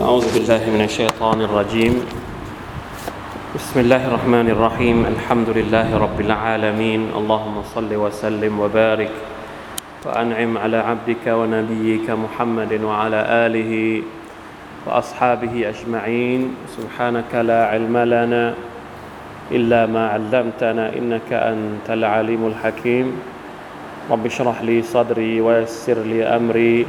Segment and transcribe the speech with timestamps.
[0.00, 1.94] أعوذ بالله من الشيطان الرجيم.
[3.52, 5.04] بسم الله الرحمن الرحيم.
[5.12, 7.12] الحمد لله رب العالمين.
[7.12, 9.12] اللهم صل وسلم وبارك
[10.06, 13.72] وأنعم على عبدك ونبيك محمد وعلى آله
[14.88, 16.56] وأصحابه أجمعين.
[16.80, 18.56] سبحانك لا علم لنا
[19.52, 23.06] إلا ما علمتنا إنك أنت العليم الحكيم.
[24.10, 26.88] رب اشرح لي صدري ويسر لي أمري.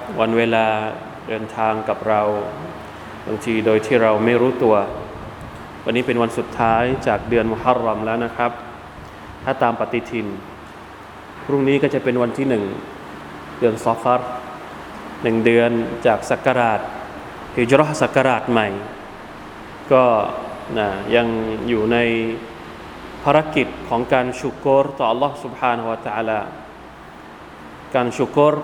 [0.20, 0.66] วันเวลา
[1.28, 2.22] เดินทางกับเรา
[3.26, 4.76] บางทีโดยที่เราไม่รู้ตัว
[5.84, 8.50] วันนี้เป็นวันสุดท้ายจากเดือนมุฮัรรอมแล้วนะครับ
[9.44, 10.26] ถ้าตามปฏิทิน
[11.44, 12.64] พรุ่งนี้ก็จะเป็นวันที่หนึ่ง
[13.58, 14.30] เดือนซอฟาร์
[15.22, 15.70] หนึ่งเดือน
[16.06, 16.80] จากสักการาช
[17.56, 18.68] ฮิจรัสักการาชใหม่
[19.92, 20.04] ก็
[20.78, 21.26] นะยัง
[21.68, 21.98] อยู่ใน
[23.22, 26.40] ภารกิจของการชุกรต่อ Allah سبحانه และ تعالى
[27.94, 28.54] การชุกร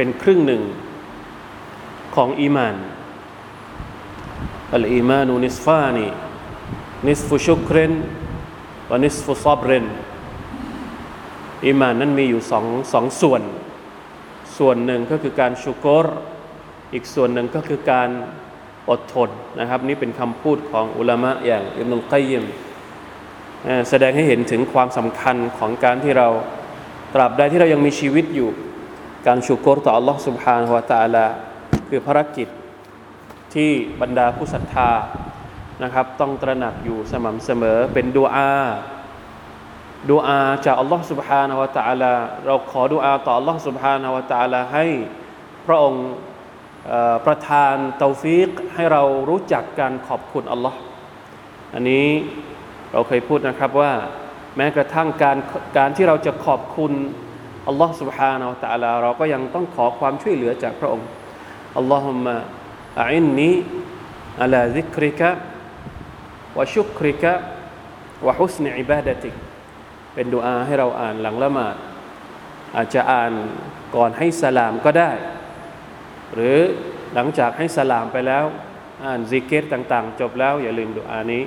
[0.00, 0.62] เป็นครึ่งหนึ่ง
[2.16, 2.76] ของอีมาน
[4.74, 6.06] อัลอีมานุนิสฟานี
[7.08, 7.92] นิสฟุชุกรน
[8.90, 9.84] วนิสฟุซับรน
[11.66, 13.42] อีมานนั้นมีอยู่สองสองส่วน
[14.58, 16.06] ส่วนหนึ่งก็คือการชุกร
[16.94, 18.08] อีกส่วนหนึ่งก็คือการ
[18.90, 22.44] อดทนนะครับ นี่เป็นคำพูดของอุลามะอย่างอิบนุลกัยยิม
[23.90, 26.28] แสดงให้เห็นถึงความสำคัญของการที่เรา
[27.14, 28.50] ตราบใดที่เรายังมีชีวิตอยู่
[29.27, 31.25] การชุกรต่อ Allah سبحانه และ تعالى
[31.89, 32.47] คือภารกิจ
[33.53, 34.89] ที่บรรดาผู้ศรัทธา
[35.83, 38.51] นะครับ ต้องตระหนักอยู่สม่ำเสมอเป็นดูอา
[40.09, 42.13] ดูอาจาก Allah سبحانه และ تعالى
[42.45, 44.85] เราขอดูอาต่อ Allah سبحانه และ تعالى ให้
[45.67, 46.07] พระองค์
[47.25, 50.73] ประทานเตาฟีกให้เรารู้จักการขอบคุณ Allah
[51.73, 52.07] อันนี้
[52.93, 53.91] เราเคยพูดนะครับว่า
[54.57, 55.37] แม้กระทั่งการ
[55.77, 56.93] การที่เราจะขอบคุณ
[57.67, 61.07] อัลลอฮ์ سبحانه และ تعالى เราก็ยังต้องขอความช่วยเหลือจากพระองค์
[61.77, 62.35] อัลลอฮุมะ
[63.09, 63.51] อินนี
[64.41, 65.29] อัลาซิกริกะ
[66.57, 67.33] วะชุกริกะ
[68.25, 69.33] วะฮุสนอิบาดติก
[70.13, 71.75] เป็นดุอาให้เราอ่านหลังละหมาด
[72.75, 73.31] อาจจะอ่าน
[73.95, 75.11] ก่อนให้สลามก็ได้
[76.33, 76.59] หรือ
[77.13, 78.45] หลังจากให้สลามไปแล้ว
[79.05, 81.43] อ่านซิกเกตต่างๆ จบแล้ว อย่าลืมดุอานี้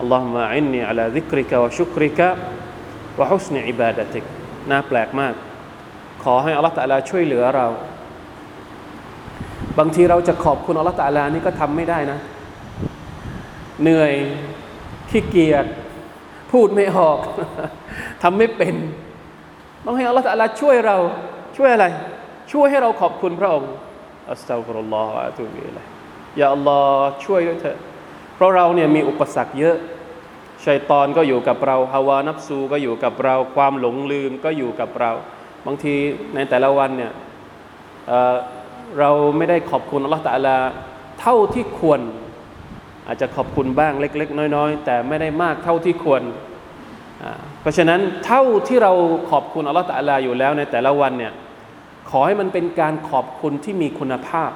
[0.00, 2.28] อัลลอฮุมะอินนีอัลาซิกริกะวะชุกริกะ
[3.18, 4.24] วะฮุสนอิบาดติก
[4.71, 5.33] น่าแปลกมาก
[6.23, 7.67] ขอให้อัลลอฮฺตะลาช่วยเหลือเรา
[9.79, 12.19] บางทีเราจะขอบคุณอัลลอฮฺตะลานี่ก็ทำไม่ได้นะ
[13.81, 14.13] เหนื่อย
[15.09, 15.65] ขี้เกียจ
[16.51, 17.19] พูดไม่ออก
[18.23, 18.75] ทำไม่เป็น
[19.85, 20.97] ต้องให้อัลลอฮฺตะลาช่วยเรา
[21.57, 21.85] ช่วยอะไร
[22.51, 23.71] ช่วยให้เราขอบคุณพระองค์
[24.31, 25.85] อัสตัฟุรุลลอฮฺอะตุบิลัย
[26.37, 27.77] อย่าอัลลอฮ์ช่วยด้วยเถอะ
[28.35, 29.77] เพราะเราเนี่ยมีอุปสรรคเยอะ
[30.65, 35.11] ชัยตอนก็อยู่กับเราฮาวานับซูก็อยู่กับเรา ความหลงลืมก็อยู่กับเรา
[35.65, 35.95] บางที
[36.35, 37.11] ในแต่ละวันเนี่ย
[38.07, 40.57] เเราไม่ได้ขอบคุณอัลลอฮฺตะลา
[41.21, 42.01] เท่าที่ควร
[43.07, 46.21] อาจจะขอบคุณบ้างเล็ก ๆ น้อย ๆ แต่ไม่ได้มากเท่าที่ควร
[47.61, 48.91] เพราะฉะนั้นเท่าที่เรา
[49.31, 51.33] ขอบคุณอัลลอฮฺตะลาอยู่แล้วในแต่ละวันเนี่ย
[52.09, 54.51] ขอให้มันเป็นการขอบคุณที่มีคุณภาพ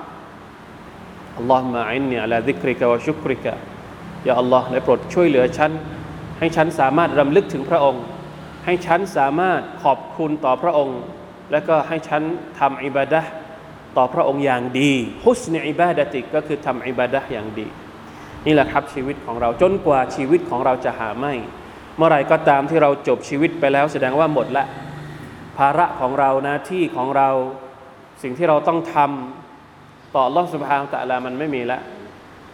[1.38, 3.54] อัลลอฮฺมะอินนีอัลาซิกริกะวะชุกริกะ
[4.28, 5.72] ย่าอัลลอฮ์ได้โปรดช่วยเหลือฉัน
[6.40, 8.04] ให้ฉันสามารถรำลึกถึงพระองค์
[8.66, 11.00] ให้ฉันสามารถขอบคุณต่อพระองค์
[11.52, 12.22] และก็ให้ฉัน
[12.60, 13.22] ทำอิบาดะ
[13.98, 14.92] ต่อพระองค์อย่างดี
[15.26, 17.68] ฮุสเนอิบาดะติกก็คือทำอิบาดะอย่างดี
[18.46, 21.34] นี่แหละครับชีวิตของเราจนกว่าชีวิตของเราจะหาไม่
[21.98, 24.66] เมื่อไรก็ตามที่เราจบชีวิตไปแล้วแสดงว่าหมดละ
[25.58, 27.30] ภาระของเราหน้าที่ของเรา
[28.24, 31.82] สิ่งที่เราต้องทำต่อลอสุภาตะลามันไม่มีแล้ว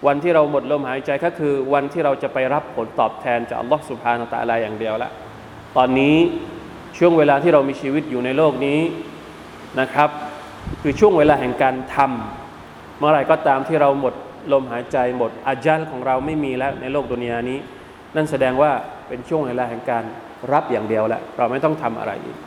[0.06, 5.12] วันที่เราหมดลมหายใจก็คือวันที่เราจะไปรับผลตอบแทนจากอัลลอฮฺสุบฮานาตะลาอย่างเดียวละ
[5.78, 6.18] ตอนนี้
[6.98, 8.80] ช่วงเวลาที่เรามีชีวิตอยู่ในโลกนี้
[9.80, 10.10] นะครับ
[10.82, 14.14] คือช่วงเวลาแห่งการทำเมื่อไรก็ตามที่เราหมด
[14.54, 17.60] ลมหายใจหมดอาจัลของเราไม่มีแล้วในโลกดุนยานี้
[18.16, 18.72] นั่นแสดงว่า
[19.08, 20.04] เป็นช่วงเวลาแห่งการ
[20.54, 22.38] รับอย่างเดียวแล้วเราไม่ต้องทำอะไรอีก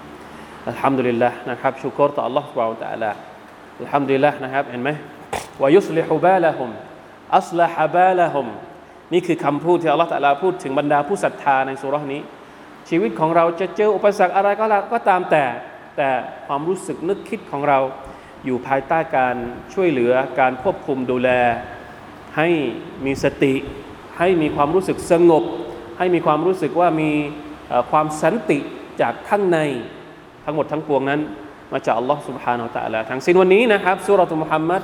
[0.69, 3.11] อัลฮัมดุลิลละนะครับชุกรต่ออัลลอฮฺสุบฮานาตะลา
[3.81, 4.91] อัลฮัมดุลิลละนะครับเห็นไหม
[5.63, 6.71] วายุสลิฮุบาละฮุม
[7.36, 8.48] อัสลาฮบาละฮุม
[9.14, 12.22] นี่คือคำพูดที่อัลลอฮฺตะลาพูดถึงบรรดาผู้ศรัทธาในสุรานี้
[12.90, 15.46] ชีวิตของเราจะเจออุปสรรคอะไรก็แล้วก็ตามแต่
[15.98, 16.10] แต่
[16.48, 17.80] ความรู้สึกนึกคิดของเรา
[18.46, 19.36] อยู่ภายใต้การ
[19.74, 21.30] ช่วยเหลือการควบคุมดูแล
[22.38, 22.50] ให้
[23.06, 23.54] มีสติ
[24.20, 25.44] ให้มีความรู้สึกสงบ
[25.98, 27.12] ให้มีความรู้สึกว่ามี
[27.92, 28.60] ความสันติ
[29.02, 29.60] จากข้างใน
[30.46, 31.22] ทั้งหมดทั้งปวงนั้น
[31.74, 34.82] มาจากอัลลอฮ์ سبحانه และ تعالى ทั้งสิ้นวันนี้นะครับสุรทูมุฮัมมัด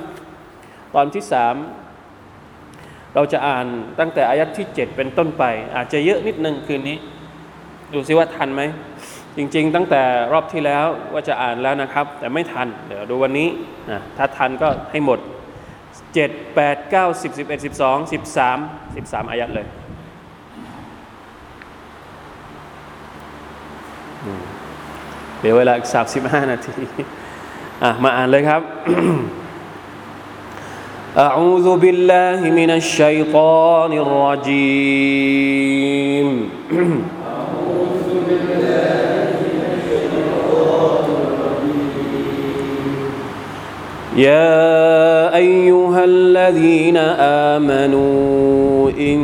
[0.94, 1.54] ตอนที่สาม
[3.17, 3.67] เราจะอ่าน
[3.99, 5.43] ตั้งแต่อายัดที่ 7 เป็นต้นไป
[5.75, 6.97] อาจจะเยอะนิดนึงคืนนี้
[7.93, 8.61] ดูซิว่าทันไหม
[9.37, 13.47] จริง ๆ ตั้งแต่รอบที่แล้วว่าจะอ่านแล้วนะครับ แต่ไม่ทัน เดี๋ยวดูวันนี้
[13.91, 15.19] นะถ้าทันก็ให้หมด
[15.85, 19.67] 7 8 9 10 11 12 13 13 อายัดเลย
[25.41, 25.87] เดี๋ยวเวลาอีก
[26.19, 26.75] 35 นาที
[27.83, 28.61] อะ มาอ่านเลยครับ
[31.17, 35.39] أعوذ بالله من الشيطان الرجيم.
[36.69, 42.37] أعوذ بالله من الشيطان الرجيم
[44.13, 46.97] يا أيها الذين
[47.57, 49.19] آمنوا إن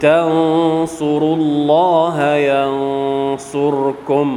[0.00, 4.28] تنصروا الله ينصركم.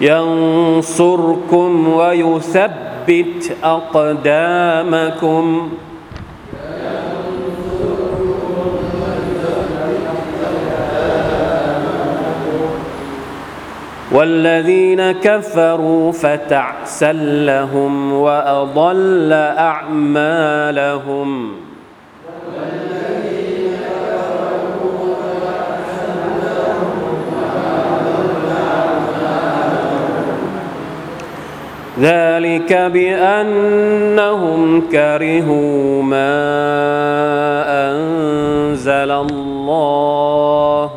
[0.00, 5.70] ينصركم ويثبت أقدامكم.
[14.12, 17.12] والذين كفروا فتعسا
[17.46, 21.52] لهم وأضل أعمالهم.
[32.00, 34.60] ذلك بأنهم
[34.92, 36.32] كرهوا ما
[37.90, 40.90] أنزل الله.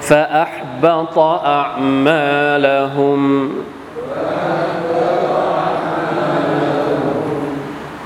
[0.00, 3.20] فأحبط أعمالهم.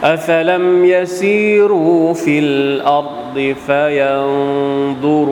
[0.05, 3.24] أفلم يسيروا في الأرض؟
[3.67, 5.25] فينظروا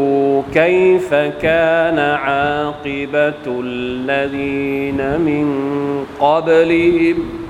[0.54, 5.46] كيف كان عاقبة الذين من
[6.20, 7.42] قبلهم.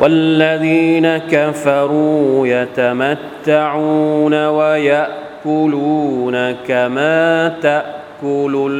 [0.00, 8.70] والذين كفروا يتمتعون ويأكلون كما تأكل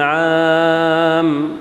[0.00, 1.59] الأنعام.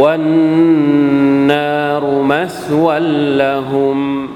[0.00, 1.62] والنار
[2.22, 2.98] مثوى
[3.36, 4.28] لهم.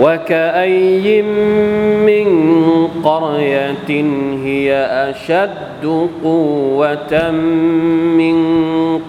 [0.00, 1.22] وكأي
[2.06, 2.28] من
[3.04, 3.90] قرية
[4.44, 4.74] هي
[5.10, 7.30] أشد قوة
[8.18, 8.36] من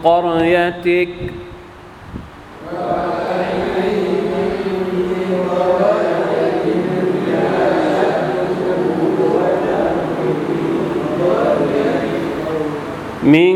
[0.03, 1.09] قريتك؟
[13.29, 13.55] من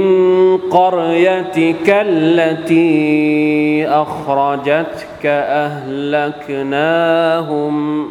[0.57, 2.93] قريتك التي
[3.87, 5.25] أخرجتك
[6.45, 8.09] أهلكناهم.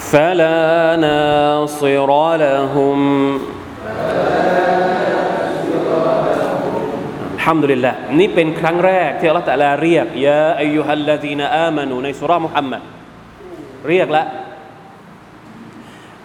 [0.00, 3.40] فلا ناصر لهم.
[7.44, 12.82] ฮัมดุลิลละนี่เป็นครั้งแรกที่อัลลอฮฺตะลาเรียกยาอายุฮัลลาดีนอามานูในสุรามุฮัมมัด
[13.88, 14.24] เรียกละ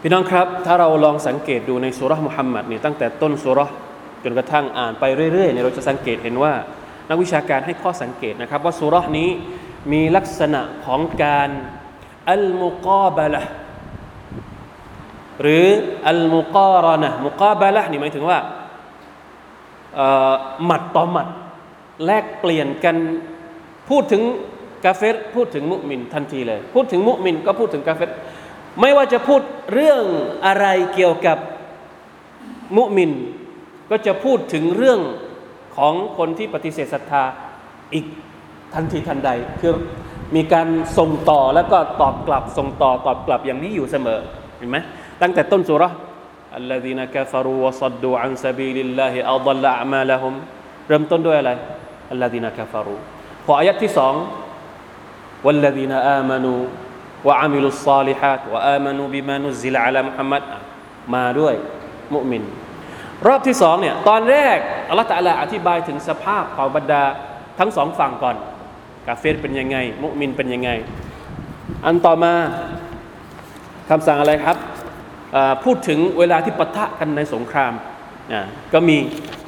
[0.02, 3.68] พี่น้องครับ ถ้าเราลองสังเกตดูในสุรามุฮัมมัดนี่ตั้งแต่ต้นสุรา
[4.24, 6.54] จนกระทั่งอ่านไปเรื่อยๆเนี่ยเราจะสังเกตเห็นว่า
[7.10, 9.30] นักวิชาการให้ข้อสังเกตนะครับ ว่าสุรานี้
[9.92, 11.50] มีลักษณะของการ
[12.32, 13.42] อัลมุกาบะละ
[15.42, 15.66] หรือ
[16.10, 18.38] อัลมุการะนะมุกาบะละนี่หมายถึงว่า
[20.65, 21.27] หมัดต่อหมัด
[22.05, 22.96] แลกเปลี่ยนกัน
[23.89, 24.22] พูดถึง
[24.86, 28.12] กาเฟรพูดถึงมุมินทันทีเลย พูดถึงมุมินก็พูดถึงกาเฟร
[28.79, 29.41] ไม่ว่าจะพูด
[29.74, 30.03] เรื่อง
[30.46, 31.38] อะไรเกี่ยวกับ
[32.77, 33.12] มุมิน
[33.89, 35.00] ก็จะพูดถึงเรื่อง
[35.77, 37.24] ของคนที่ปฏิเสธศรัทธา
[37.93, 38.05] อีก
[38.74, 39.29] ทันทีทันใด
[39.62, 39.74] คือ
[40.36, 40.67] มีการ
[40.98, 44.19] ส่งต่อแล้วก็ตอบกลับส่งต่อตอบกลับอย่างนี้อยู่เสมอ
[44.58, 44.77] เห็นไหม
[45.22, 45.84] ตั้งแต่ต้นสุร
[46.61, 50.35] الذين كفروا وصدوا عن سبيل الله أضل أعمالهم
[50.88, 51.53] เริ่มต้นด้วยอะไร
[52.14, 53.00] الذين كفروا
[53.47, 54.14] พออายัดที่สอง
[55.47, 56.61] والذين آمنوا
[57.26, 60.43] وعملوا الصالحات وآمنوا بما نزل على محمد
[61.14, 61.55] มาด้วย
[62.14, 62.43] มุมิน
[63.26, 67.03] รอบที่สองเนี่ยตอนแรกอัลลอฮฺตะลาอธิบายถึงสภาพของบรรดา
[67.59, 68.37] ทั้งสองฝั่งก่อน
[69.07, 70.71] กาเฟรเป็นยังไง มุมินเป็นยังไง
[71.85, 72.33] อันต่อมา
[73.91, 74.57] คำสั่งอะไรครับ
[75.64, 77.73] พูดถึงเวลาที่ปะทะกันในสงคราม
[78.73, 78.97] ก็มี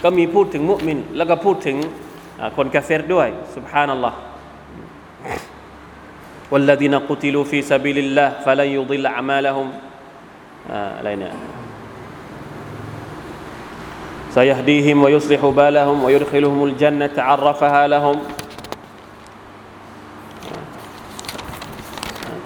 [0.04, 1.76] ก็มีพูดถึงมุมิน แล้วก็พูดถึง
[2.56, 4.18] คนกาเฟรด้วยสุบฮานัลลอฮ์
[6.52, 9.66] والذين قتلوا في سبيل الله فلن يضل أعمالهم
[10.96, 11.34] อะไรเนี่ย
[14.36, 18.16] سيهديهم ويصلح بالهم ويدخلهم الجنة عرفها لهم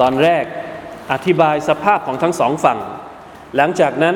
[0.00, 0.44] ตอนแรก
[1.12, 2.78] อธิบายสภาพของทั้งสองฝั่ง
[3.55, 4.15] หลังจากนั้น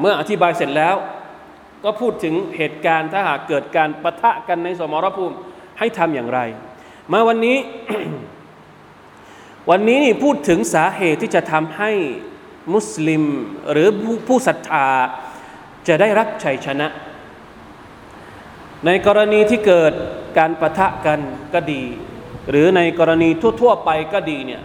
[0.00, 0.94] เมื่ออธิบายเสร็จแล้ว
[1.84, 5.36] ก็พูดถึงเหตุการณ์ถ้าหากเกิดการประทะกันในสมรภูมิ
[5.78, 6.40] ให้ทำอย่างไร
[7.12, 7.58] มาวันนี้
[9.70, 11.90] วันนี้นี่พูดถึงสาเหตุที่จะทำให้
[12.74, 13.24] มุสลิม
[13.72, 14.86] หรือผู้ผู้ศรัทธา
[15.88, 16.88] จะได้รับชัยชนะ
[18.86, 19.92] ในกรณีที่เกิด
[20.38, 21.20] การประทะกัน
[21.54, 21.82] ก็ดี
[22.50, 23.28] หรือในกรณี
[23.60, 24.62] ทั่ว ๆ ไปก็ดีเนี่ย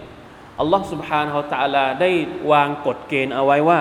[0.60, 2.10] อัลลอฮ์สุบฮานฮาตาลาได้
[2.52, 3.80] วางกฎเกณฑ์เอาไว้ว่า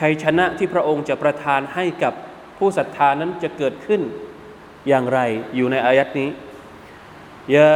[0.00, 2.12] ชัยชนะที่พระองค์จะประทานให้กับ
[2.58, 4.00] ผู้ศรัทธานั้นจะเกิดขึ้น
[4.88, 5.20] อย่างไร
[5.56, 6.30] อยู่ในอายัดนี้
[7.56, 7.72] ยา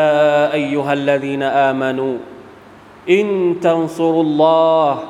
[0.55, 2.11] อายุฮัลลดีนอามานู
[3.14, 3.28] อิน
[3.64, 4.45] ตันซุรุลล
[4.76, 5.00] อฮ์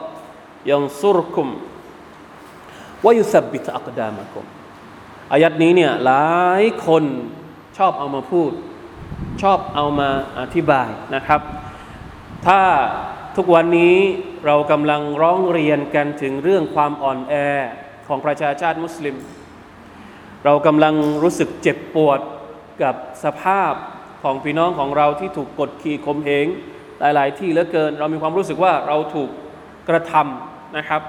[0.70, 1.48] ยันซุรคุม
[3.04, 4.44] วายุสบบิตอักดามะกุม
[5.32, 7.04] อายัดนี้เนี่ยหลายคน
[7.78, 8.52] ชอบเอามาพูด
[9.42, 10.08] ชอบเอามา
[10.40, 11.40] อธิบายนะครับ
[12.46, 12.60] ถ้า
[13.36, 13.96] ทุกวันนี้
[14.46, 17.34] เรากำลังร้องเรียนกันถึงเรื่องความอ่อนแอ
[18.08, 19.16] ของประชาชาติมุสลิม
[20.44, 22.20] เรากำลังรู้สึกเจ็บปวด
[22.82, 23.72] กับสภาพ
[24.22, 26.46] ของพี่น้องของเราที่ถูกกดขี่ข่มเหง
[27.00, 29.30] หลาย ๆ ที่เหลือเกิน เรามีความรู้สึกว่าเราถูก
[29.88, 31.02] กระทำนะครับ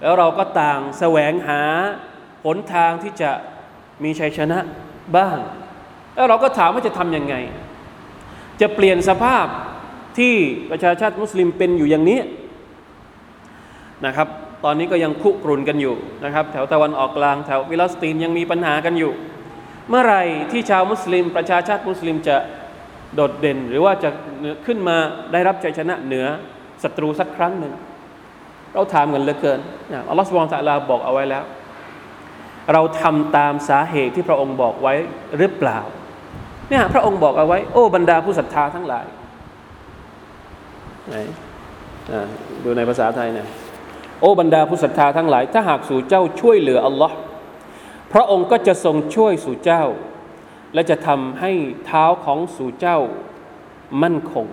[0.00, 1.62] แล้วเราก็ต่างแสวงหา
[2.44, 3.30] หนทางที่จะ
[4.04, 4.58] มีชัยชนะ
[5.16, 5.36] บ้าง
[6.14, 7.34] แล้วเราก็ถามว่าจะทำยังไง
[8.60, 9.46] จะเปลี่ยนสภาพ
[10.18, 10.34] ที่
[10.70, 12.20] ประชาชาติมุสลิมเป็นอยู่อย่างนี้
[14.06, 14.28] นะครับ
[14.64, 15.94] ตอนนี้ก็ยังคุกรุนกันอยู่
[16.24, 19.12] นะครับ แถวตะวันออกกลางแถวฟิลสตีนยังมีปัญหากันอยู่
[19.88, 20.16] เมื่อไร
[20.52, 22.36] ที่ชาวมุสลิม ประชาชาติมุสลิมจะ
[23.14, 24.10] โดดเด่น หรือว่าจะ
[24.66, 24.96] ขึ้นมา
[25.32, 26.26] ได้รับชัยชนะเหนือ
[26.82, 27.72] ศัตรูสักครั้งหนึ่ง
[28.74, 29.60] เราถามกันเหลือเกิน
[30.08, 31.44] อัลลอฮฺสุบานตะลาบอกเอาไว้แล้ว
[32.72, 34.94] เราทำตามสาเหตุที่พระองค์บอกไว้
[35.36, 35.78] หรือเปล่า
[36.68, 39.06] เนี่ยพระองค์บอกเอาไว้ โอ้บรรดาผู้ศรัทธาทั้งหลาย
[41.08, 41.16] ไหน
[42.64, 43.46] ดูในภาษาไทยนี่ย
[44.20, 47.14] โอ้บรรดาผู้ศรัทธาทั้งหลาย ถ้าหากสู่เจ้าช่วยเหลืออัลลอฮ์
[48.12, 49.84] พระองค์ก็จะทรงช่วยสู่เจ้า
[50.74, 51.52] และจะทำให้
[51.86, 52.98] เท้าของสู่เจ้า
[54.02, 54.46] มั่นคง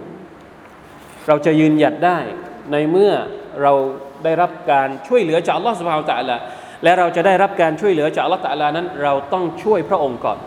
[1.28, 2.20] เราจะยืนหยัดได้
[2.72, 3.14] ในเมื่อ
[3.62, 3.74] เรา
[4.24, 6.38] ได้รับการช่วยเหลือจากอัลลอฮ์สุบฮาวตะละ
[6.84, 10.38] และเราจะได้รับการช่วยเหลือจากอัลลอฮ์ตะละนั้น เราต้องช่วยพระองค์ก่อน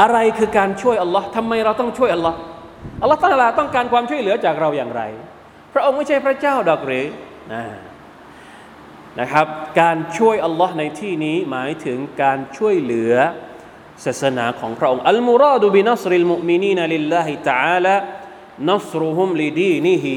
[0.00, 2.38] อะไรคือการช่วยอัลลอฮ์ทำไมเราต้องช่วยอัลลอฮ์
[3.02, 5.02] อัลลอฮฺตาลาต้องการความช่วยเหลือจากเราอย่างไร
[5.74, 7.06] พระองค์ไม่ใช่พระเจ้าดอกหรือ
[7.52, 7.62] นะ
[9.20, 9.46] นะครับ
[9.80, 13.14] การช่วยอัลลอฮ์ในที่นี้หมายถึงการช่วยเหลือ
[14.04, 17.94] ศาสนาของพระองค์อัลมุราดูบินัสริลมุมินีนลิลลาฮิตะอาลา
[18.70, 20.16] นัสรุฮุมลิดีนิฮี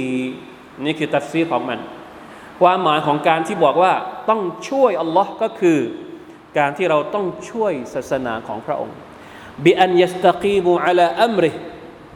[0.85, 1.79] นี่คือตัฟซีของมัน
[2.61, 3.93] ความหมายของการที่บอกว่า
[4.29, 5.79] ต้องช่วยอัลลอฮ์ก็คือ
[6.57, 8.95] การที่เราต้องช่วยศาสนาของพระองค์
[9.65, 11.51] بأن يستقيموا على أمره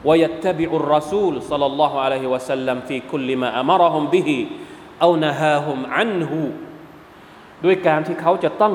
[0.08, 4.30] ويتبع الرسول صلى الله عليه وسلم في كل ما أمرهم به
[5.02, 6.32] أو نهاهم عنه
[7.64, 8.74] ด้วยการที่เขาจะต้อง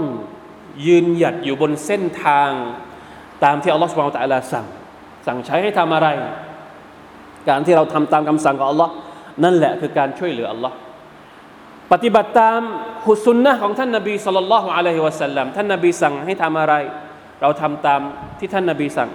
[0.87, 2.51] ยืนหยัดอยู่บนเส้นทาง
[3.43, 4.65] ตามที่อัลลอฮฺสุบฮานตะลาสั่ง
[5.27, 6.07] สั่งใช้ให้ทำอะไร
[7.49, 8.93] การที่เราทำตามคำสั่งของอัลลอฮ์
[9.43, 10.75] นั่นแหละคือการช่วยเหลืออัลลอฮ์
[11.91, 12.61] ปฏิบัติตาม
[13.07, 16.73] ฮุสุนนะของท่านนบีสัลลัลลอฮุอะลัยฮิวะสัลลัมท่านนบีสั่งให้ทำอะไร
[17.41, 18.01] เราทำตาม
[18.39, 19.09] ที่ท่านนบีสั่ง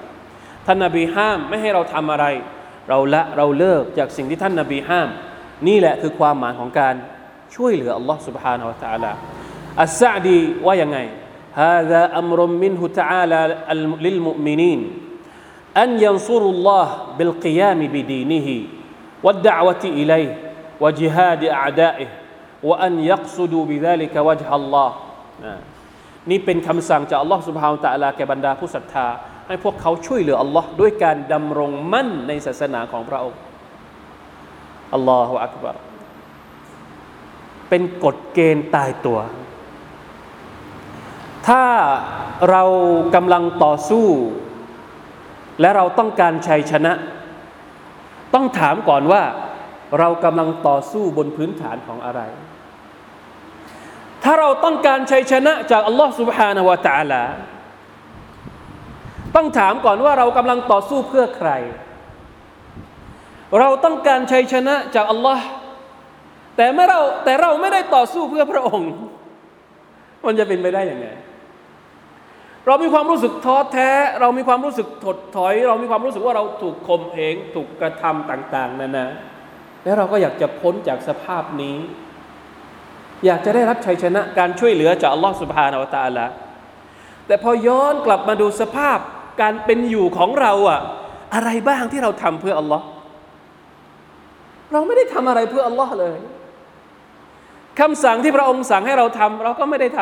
[0.66, 2.26] ท่านนบีห้ามไม่ให้เราทำอะไร
[2.88, 5.08] เราละเราเลิกจากสิ่งที่ท่านนบีห้าม
[5.66, 6.94] นี่แหละคือความหมายของการ
[7.54, 9.12] ช่วยเหลืออัลลอฮ์ سبحانه และ تعالى
[9.82, 10.98] อัสซาดีว่ายังไง
[11.64, 13.40] هذا أمر منه تعالى
[14.06, 14.80] للمؤمنين
[15.82, 16.86] أن ينصروا الله
[17.18, 18.48] بالقيام بدينه
[19.24, 20.32] والدعوة إليه
[20.82, 22.08] وجهاد أعدائه
[22.68, 24.90] وأن يقصدوا بذلك وجه الله
[26.30, 29.06] นี่เป็นคำสั่งจากอัลลอฮ์ سبحانه และ تعالى แก่บรรดาผู้ศรัทธา
[29.48, 33.40] ให้พวกเขาช่วยเหลืออัลลอฮ์ด้วยการดำรงมั่นในศาสนาของพระองค์
[34.94, 35.76] อัลลอฮฺอักบาร
[37.68, 39.18] เป็นกฎเกณฑ์ตายตัว
[41.48, 41.64] ถ้า
[42.50, 42.64] เรา
[43.14, 44.06] กำลังต่อสู้
[45.60, 46.92] และเราต้องการชัยชนะ
[48.34, 49.22] ต้องถามก่อนว่า
[49.98, 52.20] เรากำลังต่อสู้บนพื้นฐานของอะไร
[54.24, 57.22] ถ้าเราต้องการชัยชนะจากอัลลอฮ์ سبحانه และ تعالى
[59.35, 61.51] ต้องถามก่อนว่าเรากำลังต่อสู้เพื่อใคร
[63.59, 65.45] เราต้องการชัยชนะจากอัลลอฮ์
[66.55, 68.91] แต่ไม่เราแต่เราไม่ได้ต่อสู้เพื่อพระองค์
[70.25, 71.07] มันจะเป็นไปได้อย่างไง
[72.65, 73.89] เรามีความรู้สึกท้อแท้
[74.21, 79.09] เรามีความรู้สึกถดถอย เรามีความรู้สึกว่าเราถูกข่มเหงถูกกระทำต่าง ๆนั่นนะ
[79.83, 81.77] แล้วเราก็อยากจะพ้นจากสภาพนี้
[83.25, 86.25] อยากจะได้รับชัยชนะการช่วยเหลือจากอัลลอฮ์สุบฮานาวะตาละ
[87.27, 88.99] แต่พอย้อนกลับมาดูสภาพ
[89.41, 90.79] การเป็นอยู่ของเราอะ
[91.35, 92.85] อะไรบ้างที่เราทำเพื่ออัลลอฮ์
[94.71, 96.19] เราไม่ได้ทำอะไรเพื่ออัลลอฮ์เลย
[97.79, 100.01] คำสั่งที่พระองค์สั่งให้เราทำเราก็ไม่ได้ท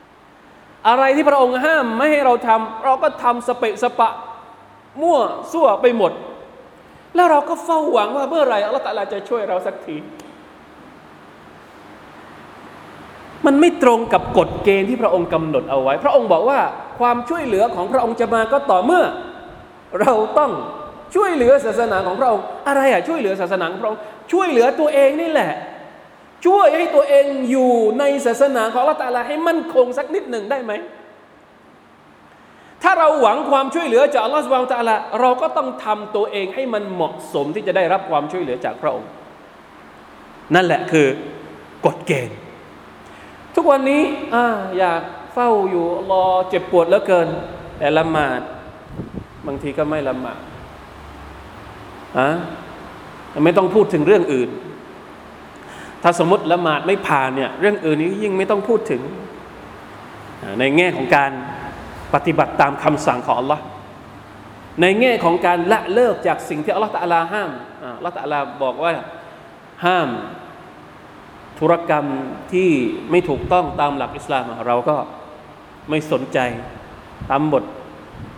[0.00, 4.12] ำอะไรที่พระองค์ห้ามไม่ให้เราทำเราก็ทำสเปะสปะ
[5.00, 5.18] มั่ว
[5.52, 6.12] ซั่วไปหมด
[7.14, 9.96] แล้วเราก็เฝ้าหวังว่าเมื่อไรอัลลอฮฺตะลาจะช่วยเราสักที
[13.46, 16.58] มันไม่ตรงกับกฎเกณฑ์ที่พระองค์กำหนดเอาไว้ พระองค์บอกว่า
[16.98, 19.04] ความช่วยเหลือของพระองค์จะมาก็ต่อเมื่อ
[20.00, 20.52] เราต้อง
[21.14, 24.00] ช่วยเหลือศาสนาของพระองค์ อะไรอะช่วยเหลือศาสนาของพระองค์
[24.32, 25.52] ช่วยเหลือตัวเองนี่แหละ
[26.46, 30.72] ช่วยให้ตัวเองอยู่ในศาสนาของละตาลาให้มั่นคงสักนิดหนึ่งได้ไหม
[32.82, 39.08] ถ้าเราหวังความช่วยเหลือจากอัลลอฮฺสุบานตะลาเราก็ต้องทำตัวเองให้มันเหมาะสมที่จะได้รับความช่วยเหลือจากพระองค์
[40.54, 41.06] นั่นแหละคือ
[41.86, 42.38] กฎเกณฑ์
[43.56, 44.02] ทุกวันนี้
[44.34, 44.36] อ
[44.78, 45.00] อยาก
[45.34, 47.28] เฝ้าอยู่รอเจ็บปวดเหลือเกิน
[47.78, 48.40] แต่ละหมาด
[49.46, 50.40] บางทีก็ไม่ละหมาด
[52.18, 52.28] อะ
[53.44, 54.50] ไม่ต้องพูดถึงเรื่องอื่น
[56.02, 59.02] ถ้าสมมติละหมาดไม่ผ่านเนี่ย เรื่องอื่นนี้ยิ่งไม่ต้องพูดถึง
[60.58, 61.30] ในแง่ของการ
[62.14, 63.60] ปฏิบัติตามคำสั่งของ Allah
[64.80, 67.50] ในแง่ของการละเลิกจากสิ่งที่อัลลอฮฺตะลาห้าม
[67.96, 68.92] อัลลอฮฺตะลาบอกว่า
[69.84, 70.08] ห้าม
[71.58, 72.06] ธุรกรรม
[72.52, 72.70] ที่
[73.10, 74.96] ไม่ถูกต้องตามหลักอิสลามเราก็
[75.88, 76.38] ไม่สนใจ
[77.30, 77.64] ตามบท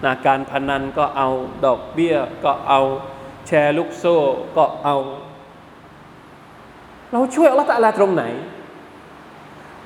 [0.04, 1.28] นาการพนันก็เอา
[1.66, 2.80] ดอกเบี้ย ก็เอา
[3.46, 4.16] แชร์ลูกโซ่
[4.56, 4.96] ก็เอา
[7.12, 8.24] เราช่วยอัลลอฮฺตะลาตรงไหน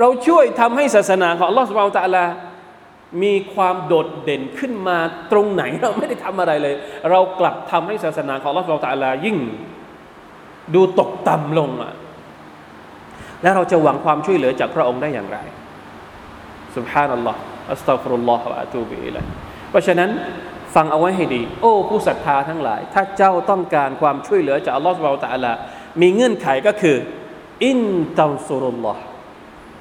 [0.01, 2.25] เราช่วยทำให้ศาสนาของอัลลอฮฺสุบานตะลา
[3.23, 4.99] มีความโดดเด่นขึ้นมา
[5.33, 6.75] ตรงไหนเราไม่ได้ทำอะไรเลย
[7.11, 9.37] เรากลับทำให้ศาสนาของอัลลอฮฺสุบานตะลายิ่ง
[10.75, 11.95] ดูตกต่ำลงอะ
[13.43, 15.39] แล้วเราจะหวังความช่วยเหลือจากพระองค์ได้อย่างไร
[16.77, 17.41] สุบฮานัลลอฮ์
[17.73, 19.25] อัสตัฟรุลลอฮฺวะอะตูบิอิลัย
[19.71, 20.11] เพราะฉะนั้น
[20.75, 25.53] ฟังเอาไว้ให้ดี โอ้ผู้ศรัทธาทั้งหลาย ถ้าเจ้าต้องการความช่วยเหลือจากอัลลอฮฺสุบฮานะตะลา
[26.01, 26.97] มีเงื่อนไขก็คือ
[27.65, 27.81] อิน
[28.19, 29.03] ตัมซุรุลลอฮ์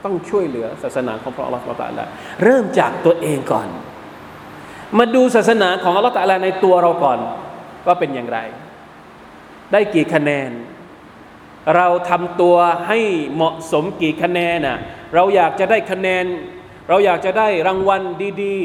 [0.06, 2.06] ต้องช่วยเหลือศาสนาของพระอัลลอฮฺสุบฮานะตะลา
[2.44, 3.68] เริ่มจากตัวเองก่อน
[4.98, 7.20] มาดูศาสนาของอัลลอฮฺตะลาในตัวเราก่อน
[7.88, 8.40] ว่าเป็นอย่างไร
[9.72, 10.52] ได้กี่คะแนน
[11.76, 12.56] เราทำตัว
[12.88, 13.00] ให้
[13.36, 14.78] เหมาะสมกี่คะแนนน่ะ
[15.16, 16.26] เราอยากจะได้คะแนน
[16.90, 18.02] เราอยากจะได้รางวัล
[18.44, 18.58] ดี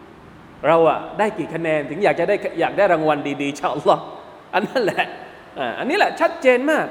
[0.00, 4.02] ๆ เราอะได้กี่คะแนนถึงอยากจะได้อยากได้รางวัลดีๆชาอัลลอฮ์
[4.54, 5.06] อันนั้นแหละ
[5.78, 6.86] อันนี้แหละชัดเจนมาก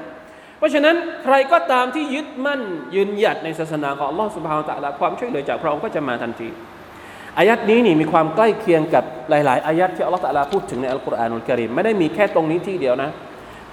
[0.58, 2.62] เพราะฉะนั้นใครก็ตามที่ยึดมั่น
[2.96, 6.50] ยืนหยัดในศาสนาของอัลลอฮฺสุบฮานตะลาความช่วยเหลือจากพระองค์ก็จะมาทันที
[7.38, 13.10] อายัดนี้นี่มีความใกล้เคียงกับหลาย ๆ อายัดที่อัลลอฮฺตะลาพูดถึงในอัลกุรอานอุลกิริมไม่ได้มีแค่ตรงนี้ที่เดียวนะ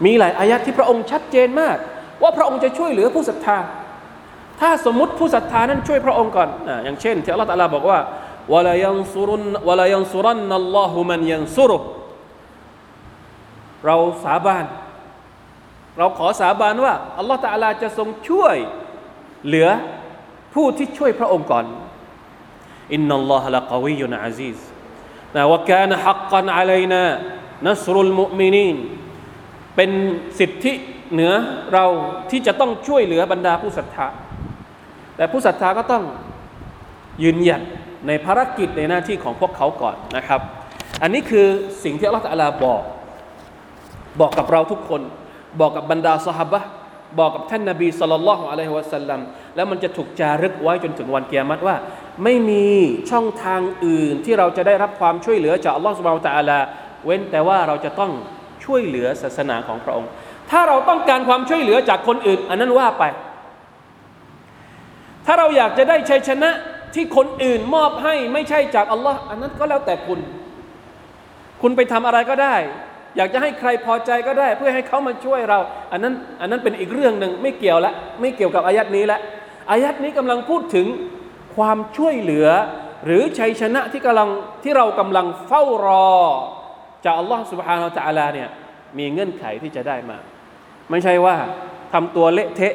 [0.05, 1.77] มีหลายอายัดที่พระองค์ชัดเจนมาก
[2.23, 3.59] ว่าพระองค์จะช่วยเหลือผู้ศรัทธา
[4.61, 7.99] ถ้าสมมติผู้ศรัทธานั้นช่วยพระองค์ก่อนออย่างเช่นที่อัลลอฮฺตะลาบอกว่า
[8.53, 11.79] วะลายันซุรุนวะลายันซุรันนัลลอฮุมันยันซุรุ
[13.87, 14.65] เราสาบาน
[15.99, 18.57] เราขอสาบานว่าอัลลอฮฺตะลาจะทรงช่วย
[19.47, 19.69] เหลือ
[20.55, 21.67] ผู้ที่ช่วยพระองค์ก่อน
[22.95, 24.59] อินนัลลอฮะละกวียุนอาซีซ
[25.37, 27.05] นะวะกานฮักกันอะลัยนา
[27.67, 28.77] นัสรุลมุมินีน
[29.77, 29.91] เป็น
[30.39, 30.73] สิทธิ
[31.13, 31.33] เหนือ
[31.73, 31.87] เรา
[32.31, 34.07] ที่จะต้องช่วยเหลือบรรดาผู้ศรัทธา
[35.17, 36.05] แต่ผู้ศรัทธาก็ต้อง
[37.23, 37.63] ยืนหยัด
[38.07, 40.41] ในภารกิจในหน้าที่ของพวกเขาก่อนนะครับ
[41.03, 41.47] อันนี้คือ
[41.85, 42.83] สิ่งที่อัลลอฮฺตะลาบอก
[44.21, 45.01] บอกกับเราทุกคน
[45.61, 46.61] บอกกับบรรดาสหบะ
[47.19, 49.21] บอกกับท่านนาบีสุลต่านละฮ์อะลัยฮิวะสัลลัม
[49.55, 51.77] แล้วมันจะถูกจารึกไว้จนถึงวันเกียรติว่า
[52.25, 52.67] ไม่มี
[53.11, 56.59] ช่องทางอื่นที่เราจะได้รับความช่วยเหลือจากอัลลอฮฺสุบไบร์ตะอาลา
[57.05, 58.13] เว้นแต่ว่าเราจะต้อง
[58.65, 60.11] ช่วยเหลือศาสนาของพระองค์
[60.51, 63.05] ถ้าเราต้องการความช่วยเหลือจากคนอื่น อันนั้นว่าไป
[65.27, 66.51] ถ้าเราอยากจะได้ชัยชนะ
[66.95, 70.21] ที่คนอื่นมอบให้ไม่ใช่จากอัลลอฮ์อันนั้นก็แล้วแต่คุณ
[71.63, 72.57] คุณไปทำอะไรก็ได้
[73.17, 75.59] อยากจะให้ใครพอใจก็ได้ เพื่อให้เขามาช่วยเรา
[75.93, 79.19] อันนั้นอันนั้นเป็นอีกเรื่องหนึ่งไม่เกี่ยวละไม่เกี่ยวกับอายัดนี้ละ
[79.71, 80.87] อายัดนี้กำลังพูดถึง
[81.57, 82.49] ความช่วยเหลือ
[83.05, 84.29] หรือชัยชนะที่กำลัง
[84.63, 86.13] ที่เรากำลังเฝ้ารอ
[87.05, 88.49] จากอัลลอฮฺสุบฮานาอัลลอฮฺเนี่ย
[88.99, 90.19] มีเงื่อนไขที่จะได้มา
[90.91, 91.37] ไม่ใช่ว่า
[91.93, 92.75] ทำตัวเละเทะ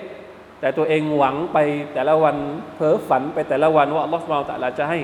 [0.59, 1.57] แต่ตัวเองหวังไป
[1.93, 2.35] แต่ละวัน
[2.75, 4.99] เพ้อฝันไปแต่ละวันว่าอัลลอฮฺสุานตะลาจะให้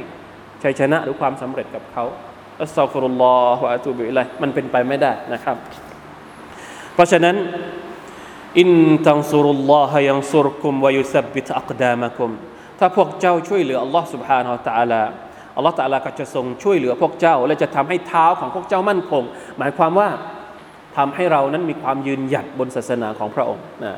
[0.63, 2.03] ชัยชนะหรือความสำเร็จกับเขา
[2.61, 5.57] อัสซาฟุรุลลอฮฺอะตูบิไลมันเป็นไปไม่ได้นะครับ
[6.93, 7.35] เพราะฉะนั้น
[8.59, 8.69] อิน
[9.07, 12.31] ตังซุรุลลอฮฺยังซุรคุมวายุสับบิตอักดามะคุม
[12.79, 15.01] ถ้าพวกเจ้าช่วยเหลืออัลลอฮฺสุบฮานาตะลา
[15.55, 19.23] อัลลอฮฺตะลาก็จะทรงช่วยเหลือพวกเจ้า และจะทำให้เท้าของพวกเจ้ามั่นคง
[19.57, 20.09] หมายความว่า
[20.97, 23.93] ทำให้เรานั้นมีความยืนหยัดบนศาสนาของพระองค์นะ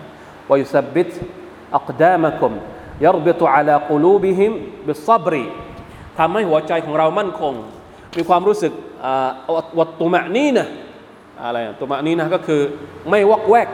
[0.49, 1.09] วายุสับบิต
[1.75, 2.53] อักดามะคุม
[3.05, 4.51] ยรบิตุอัลากุลูบิฮิม
[4.87, 5.43] บิซับรี
[6.17, 7.53] ทำให้หัวใจของเรามั่นคง
[8.17, 8.73] มีความรู้สึก
[9.79, 10.67] วัตตุมะนี้นะ
[11.43, 12.61] อะไรตุมะนี้นะก็คือ
[13.09, 13.69] ไม่วอกแวก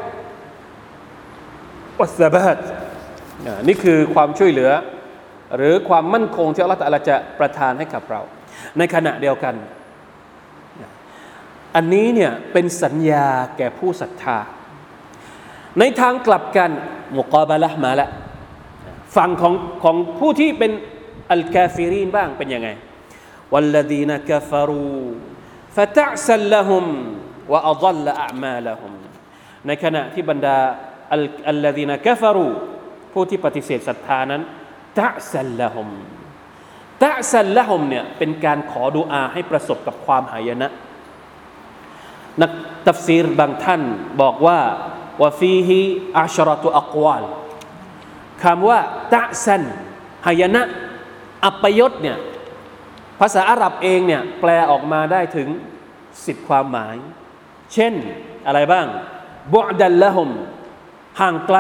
[2.00, 2.58] วัสบาต
[3.68, 4.72] นี่คือความช่วยเหลือ
[5.58, 8.22] หรือความมั่นคงที่อัลลอฮฺจะประทานให้กับเรา
[8.78, 9.56] ในขณะเดียวกัน
[11.76, 13.28] อันนี้เนี่ยเป็นสัญญา
[13.58, 14.38] แก่ผู้ศรัทธา
[15.79, 16.71] ในทางกลับกัน
[17.19, 18.07] มุกอบาละมาละ
[19.17, 20.73] ฝั่งของของผู้ที่เป็น
[21.33, 22.69] อัลกาฟิรีนบ้างเป็นยังไง
[23.53, 24.99] والذين كفروا
[25.77, 26.85] فتعسا لهم
[27.53, 28.93] وأضل أعمالهم
[29.67, 30.59] ในขณะที่บรรดา
[31.49, 32.49] อัลลดีนกฟารู
[33.13, 34.43] ผู้ที่ปฏิเสธศรัทธานั้น
[35.01, 35.89] ตะซัลละฮุม
[37.05, 40.69] ตะซัลละฮุมเนี่ยเป็นการขอดุอาให้ประสบกับความหายนะ
[42.43, 42.53] นัก
[42.87, 43.83] ตัฟซีรบางท่าน
[44.21, 44.59] บอกว่า
[45.21, 45.79] ว่าฟีฮี
[46.19, 47.25] อัชรตุอักวาล
[48.43, 48.79] คำว่า
[49.15, 49.63] ตะซัน
[50.27, 50.63] หายนะ
[51.45, 52.19] อัปยศเนี่ย
[53.21, 55.49] ภาษาอาหรับเองเนี่ยแปลออกมาได้ถึง
[56.27, 56.97] สิบความหมาย
[57.75, 57.95] เช่น
[58.47, 58.87] อะไรบ้าง
[59.55, 60.29] บุดัลละหม
[61.21, 61.59] ห่างไกล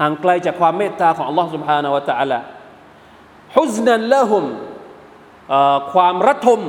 [0.00, 2.38] ห่างไกลจากความเมตตาของ Allah سبحانه และ تعالى
[3.56, 4.44] ฮุซนันละหม
[5.92, 6.60] ความรัทม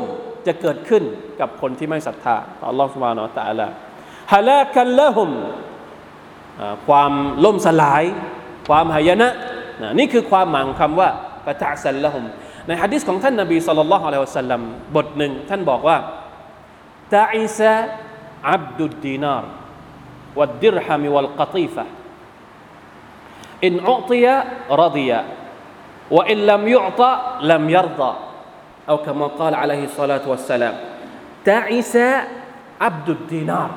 [0.48, 1.04] จะเกิดขึ้น
[1.40, 3.68] กับคนที่ไม่ศรัทธาต่อ Allah سبحانه และ تعالى
[4.34, 5.30] ฮะลากันละหม
[6.88, 7.12] ความ
[7.44, 8.04] ล่มสลาย
[8.70, 9.30] ความหายนะ
[10.00, 11.10] นี่คือความหมายของคำว่า
[11.46, 12.24] ปะตะสันละหม
[12.68, 14.62] ในฮะดิษของท่านนบีสุลต่านละฮ์อะลัยฮิวะสัลลัม
[14.96, 15.98] บทหนึ่งท่านบอกว่า
[17.16, 17.76] ตาอิซา
[18.52, 19.46] อับดุดดีนาร
[20.40, 21.84] วัดดิรฮามิวัลกตีฟะ
[23.66, 24.36] อินอุติยะ
[24.84, 25.20] รดิยะ
[26.12, 28.14] وإن لم يعطى لم يرضى
[28.90, 30.76] أو كما قال عليه الصلاة والسلام
[31.46, 31.98] تعس
[32.82, 33.70] عبد الدينار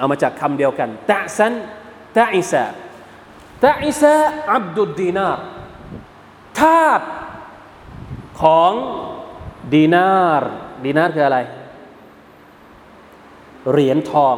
[0.00, 5.42] เอามาจากคำเดียวกันتعسا تعس تعس عبد الدينار
[6.58, 7.00] ทาส
[8.42, 8.72] ของ
[9.74, 10.10] ดีนา
[10.40, 10.50] ร์
[10.84, 11.38] ดีนาร์คืออะไร
[13.70, 14.36] เหรียญทอง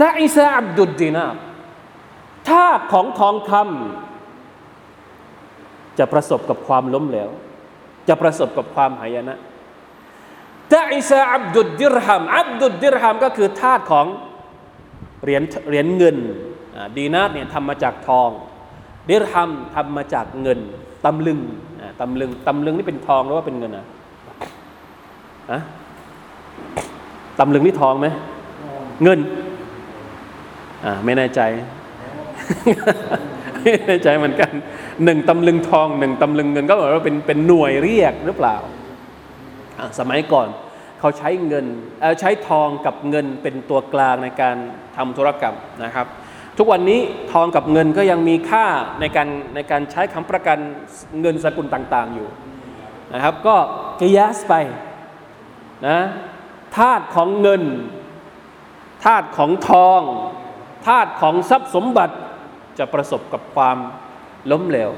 [0.00, 1.38] تعس عبد الدينار
[2.48, 7.30] ทาสของทองคำจะประสบกับความล้มเหลว
[8.08, 9.38] จะประสบกับความหายนะ
[10.74, 14.06] تعس عبد الدرهم عبد الدرهم ก็คือทาสของ
[15.22, 16.16] เหรียญเหรียญเงิน
[16.96, 18.28] ดีนาร์เนี่ยทำมาจากทอง
[19.08, 20.58] ดิรฮัมทำมาจากเงิน
[21.04, 21.40] ตำลึง
[22.00, 23.86] ตำลึงตำลึงนี่เป็นทองหรือว่าเป็นเงินอะ
[25.50, 25.60] อะ
[27.38, 28.08] ตำลึงนี่ทองไหม
[29.02, 29.20] เงิน
[30.84, 31.40] อ่าไม่แน่ใจ
[33.62, 34.50] ไม่แน่ใจเหมือนกัน
[35.04, 38.56] หนึ่งตำลึงทองหนึ่งตำลึงเงินก็หมายว่าเป็นเป็นหน่วยเรียกหรือเปล่า
[39.78, 40.48] อะสมัยก่อน
[41.04, 41.66] เขาใช้เงิน
[42.20, 44.56] ใช้ทองกับเงินเป็นตัวกลางในการ
[44.96, 46.06] ทำธุรกรรมนะครับ
[46.58, 47.00] ทุกวันนี้
[47.32, 48.66] ทองกับเงินก็ยังมีค่า
[49.00, 50.58] ในการในการใช้คำประกัน
[51.20, 52.28] เงินสกุลต่างๆอยู่
[53.14, 53.56] นะครับก็
[54.00, 54.54] กิยาสไป
[55.86, 55.98] นะ
[56.76, 57.62] ธาตุของเงิน
[59.04, 60.00] ธาตุของทอง
[60.86, 62.16] ธาตุของทรัพย์สมบัติ
[62.78, 63.76] จะประสบกับความ
[64.50, 64.90] ล้มเหลว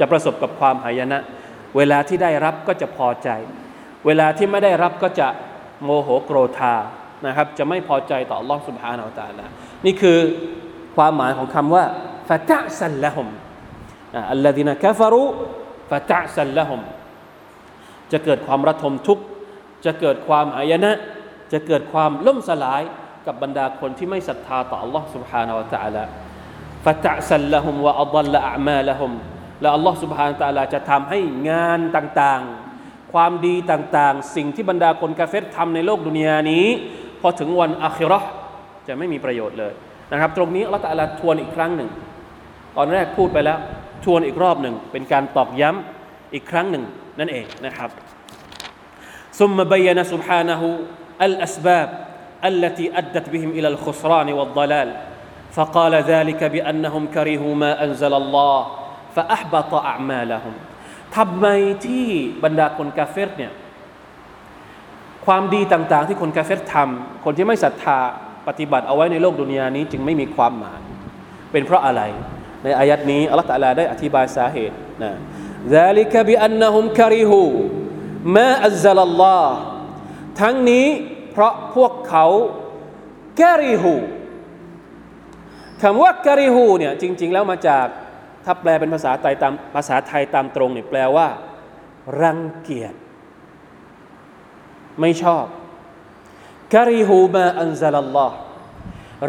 [0.00, 1.18] จะประสบกับความหายนะ
[1.76, 3.30] เวลาที่ได้รับก็จะพอใจ
[4.05, 5.27] เวลาที่ไม่ได้รับก็จะ
[5.83, 6.75] โมโหโกรธา
[7.25, 9.45] นะครับ จะไม่พอใจต่อ Allah سبحانه และ تعالى
[9.85, 10.17] นี่คือ
[10.95, 11.83] ความหมายของคำว่า
[12.29, 13.27] ฟะตะซันละฮุม
[14.31, 15.23] อัลลดีนกฟารุ
[15.91, 16.81] ฟะตะซันละฮุม
[18.11, 19.23] จะเกิดความระทมทุกข์
[19.85, 20.91] จะเกิดความหายนะ
[21.53, 22.81] จะเกิดความล่มสลาย
[23.25, 26.03] กับบรรดาคนที่ไม่ศรัทธาต่อ Allah سبحانه และ تعالى
[26.85, 29.11] ฟะตะซันละฮุมวะอัฎลอะมาละฮุม
[29.61, 32.62] และ Allah سبحانه และ تعالى จะทำให้งานต่างๆ
[33.13, 36.65] ความดีต่างๆ สิ่งที่บรรดาคนกาเฟรทำในโลกดุนยานี้
[37.21, 38.29] พอถึงวันอาคิเราะห์
[38.87, 39.73] จะไม่มีประโยชน์เลย
[40.11, 41.89] นะครับ ตรงนี้อัลลอฮฺตะอาลาทวนอีกครั้งหนึ่ง
[42.77, 43.59] ตอนแรกพูดไปแล้ว
[44.05, 46.83] ทวนอีกรอบหนึ่ง เป็นการตอกย้ำอีกครั้งหนึ่ง
[47.19, 47.89] นั่นเองนะครับ
[49.39, 50.61] ثم بين سبحانه
[51.21, 51.89] الأسباب
[52.45, 54.89] التي أدت بهم إلى الخسران والضلال
[55.51, 58.59] فقال ذلك بأنهم كرهوا ما أنزل الله
[59.15, 60.53] فأحبط أعمالهم
[61.17, 61.45] ทำไม
[61.85, 62.05] ที่
[62.43, 63.51] บรรดาคนกาเฟรเนี่ย
[65.25, 67.99] ความดีต่างๆ ที่คนกาเฟรทำคนที่ไม่ศรัทธา
[68.47, 70.81] ปฏิบัติเอาไว้ในโลกดุนยานี้ จึงไม่มีความหมาย
[71.51, 72.01] เป็นเพราะอะไร
[72.63, 75.13] ในอายัดนี้อัลลอฮฺตะลาได้อธิบายสาเหตุนะ
[75.77, 77.49] ذلك بأنهم كرهوا
[78.35, 79.45] ما أنزل الله
[80.41, 80.87] ทั้งนี้
[81.31, 82.25] เพราะพวกเขา
[83.41, 83.95] กริฮู
[85.81, 87.87] คำว่ากริฮูเนี่ยจริง ๆ แล้วมาจาก
[88.44, 91.28] ถ้าแปลเป็นภาษาไทยตามภาษาไทยตามตรงเนี่ยแปลว่า
[92.22, 92.94] รังเกียจ
[95.00, 95.44] ไม่ชอบ
[96.74, 98.36] กริฮูมาอันซาลลอฮ์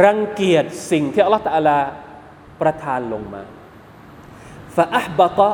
[0.06, 1.78] รังเกียจสิ่งที่อัลลอฮฺตะลา
[2.62, 3.43] ประทานลงมา
[4.75, 5.51] ฟะอับะตะ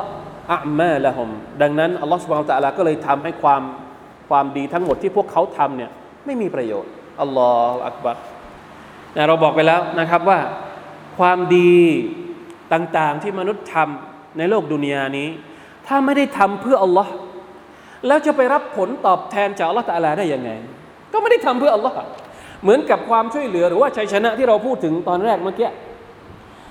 [0.54, 1.28] อัมมาละฮม
[1.62, 3.62] ดังนั้นอัลลอฮฺสุบฮานตะอาลาก็เลยทำให้ความ
[4.28, 5.90] ความดีทั้งหมดที่พวกเขาทำเนี่ย
[6.26, 8.16] ไม่มีประโยชน์อัลลอฮฺอักบัร
[9.16, 10.38] นะเราบอกไปแล้วนะครับว่า
[11.18, 11.76] ความดี
[12.72, 15.28] ต่างๆ ที่มนุษย์ทำในโลกดุนยานี้
[15.86, 17.12] ถ้าไม่ได้ทำเพื่ออัลลอฮ์
[18.06, 20.50] แล้วจะไปรับผลตอบแทนจากอัลลอฮฺตะอาลาได้ยังไง
[21.12, 21.96] ก็ไม่ได้ทำเพื่ออัลลอฮ์
[22.62, 25.70] เหมือนกับความช่วยเหลือหรือว่าชัยชนะที่เราพูดถึงตอนแรกเมื่อกี้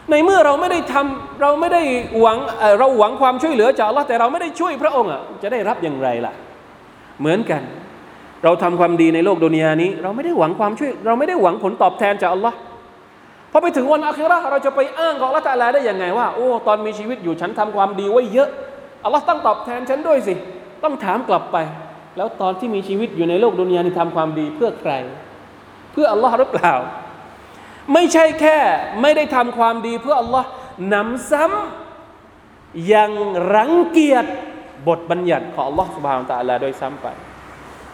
[0.10, 1.82] ในเมื่อเราไม่ได้ทำเราไม่ได้
[2.20, 2.38] หวัง
[2.80, 6.34] เราหวังความช่วยเหลือจากอัลลอฮ์แต่เราไม่ได้ช่วยพระองค์อะจะได้รับอย่างไรล่ะ
[7.20, 7.62] เหมือนกัน
[8.44, 12.56] เราทำความดีในโลกดุนยานี้ เราไม่ได้หวังความช่วย เราไม่ได้หวังผลตอบแทนจากอัลลอฮ์
[13.52, 18.50] พอไปถึงวันอาคิราะเราจะไปอ้างกับอัลลอฮ์ตาลาได้ยังไงว่าโอ้ตอนมีชีวิตอยู่ฉันทำความดีไว้เยอะ
[19.04, 20.34] อัลลอฮ์ต้องตอบแทนฉันด้วยสิ
[20.84, 21.58] ต้องถามกลับไป
[22.18, 24.94] แล้วตอนที่มีชีวิตอยู่ในโลกดุนยานี่ทำความดีเพื่อใคร
[25.92, 26.74] เพื่ออัลลอฮ์หรือเปล่า
[27.94, 28.60] ไม่ใช่แค่
[29.02, 30.48] ไม่ได้ทำความดีเพื่ออัลลอฮ์
[30.94, 33.12] นำซ้ำยัง
[33.56, 34.26] รังเกียจ
[34.88, 37.08] บทบัญญัติของอัลลอฮ์สุบฮานตะอาลาโดยซ้ำไป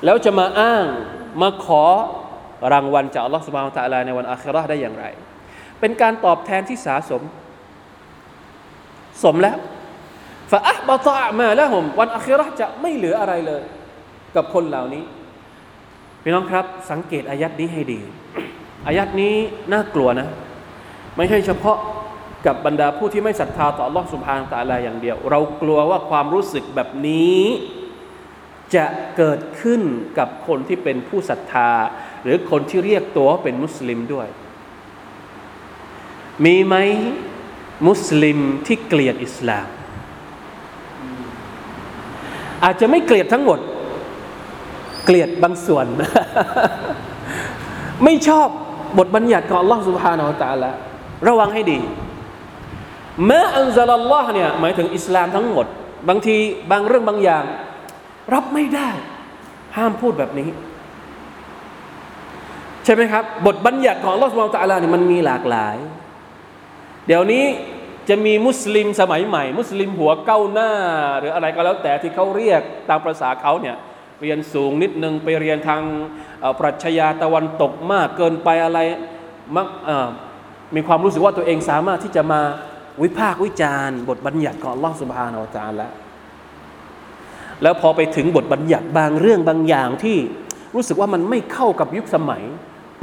[0.05, 0.85] แล้วจะมาอ้าง
[1.41, 1.83] มาขอ
[2.73, 5.05] รางวัลจากอัลลอฮ์สุบฮานตะอาลาในวันอาคิราได้อย่างไร
[5.79, 7.21] เป็นการตอบแทนที่สาสม
[9.23, 9.57] สมแล้ว
[10.51, 13.63] ฟาอับตะมาแล้วผมวันอัคราจะไม่เหลืออะไรเลย
[14.35, 15.03] กับคนเหล่านี้
[16.23, 17.99] พี่น้องครับ สังเกตอายัดนี้ให้ดี
[18.87, 19.33] อายัดนี้
[19.71, 20.27] น่ากลัวนะ
[21.17, 21.77] ไม่ใช่เฉพาะ
[22.45, 27.41] กับบรรดาผู้ที่ไม่ศรัทธาต่อลอสุภางตะลาอย่างเดียว เรากลัวว่าความรู้สึกแบบนี้
[28.75, 28.85] จะ
[29.17, 29.81] เกิดขึ้น
[30.19, 31.69] กับคนที่เป็นผู้ศรัทธา
[32.23, 34.27] หรือคนที่เรียกตัวเป็นมุสลิมด้วย
[36.44, 36.74] มีไหม
[37.88, 39.66] มุสลิมที่เกลียดอิสลาม
[42.64, 43.58] อาจจะไม่เกลียดทั้งหมด
[45.04, 45.86] เกลียดบางส่วน
[48.04, 48.48] ไม่ชอบ
[48.98, 50.70] บทบัญญัติของ Allah سبحانه และ تعالى
[51.28, 51.80] ระวังให้ดี
[53.26, 55.66] แม้อันซาลัลลอฮ์เนี่ยหมายถึงอิสลามทั้งหมด
[56.08, 56.36] บางที
[56.70, 57.44] บางเรื่องบางอย่าง
[58.34, 58.90] รับไม่ได้
[59.76, 60.48] ห้ามพูดแบบนี้
[62.84, 65.76] ใช่ไหมครับ บทบัญญัติของ Allah سبحانه และ تعالى เนี่ยมันมีหลากหลาย
[67.07, 67.45] เดี๋ยวนี้
[68.09, 70.71] จะมีมุสลิมสมัยใหม่ มุสลิมหัวเก้าหน้า
[71.19, 73.75] หรืออะไรก็แล้วแต่ที่เขาเรียกตามภาษาเขาเนี่ย
[74.21, 75.81] เรียนสูงนิดนึงไปเรียนทาง
[76.59, 78.79] ปรัชญาตะวันตกมากเกินไปอะไร
[79.55, 79.67] มัก
[80.75, 82.41] มีความรู้สึกว่าตัวเองสามารถที่จะมา
[83.03, 85.93] วิพากษ์วิจารณ์บทบัญญัติของอัลลอฮฺสุบฮานาอัลลอฮฺ
[87.63, 90.17] แล้วพอไปถึงบทบัญญัติบางเรื่องบางอย่างที่
[90.75, 92.43] รู้สึกว่ามันไม่เข้ากับยุคสมัย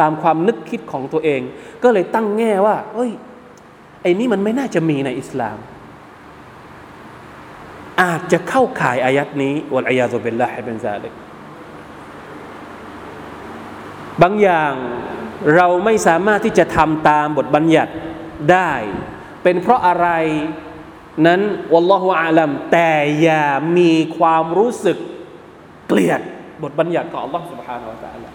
[0.01, 1.41] ตามความนึกคิดของตัวเอง
[1.83, 3.11] ก็เลยตั้งแง่ว่า เอ้ย
[4.05, 5.59] ไอ้นี่มันไม่น่าจะมีในอิสลาม
[8.03, 11.13] อาจจะเข้าข่ายอายัดนี้วลอายาตุเบลละฮิเป็นซาลิก
[14.23, 14.73] บางอย่าง
[15.57, 17.93] เราไม่สามารถที่จะทำตามบทบัญญัติ
[18.53, 18.73] ได้
[19.43, 20.09] เป็นเพราะอะไร
[21.27, 21.41] นั้น
[21.73, 22.91] วัลลอฮุอาลัมแต่
[23.23, 23.47] อย่า
[23.79, 24.99] มีความรู้สึก
[25.89, 26.21] เกลียด
[26.63, 28.29] บทบัญญัติของอัลลอ Subhanahu wa Taala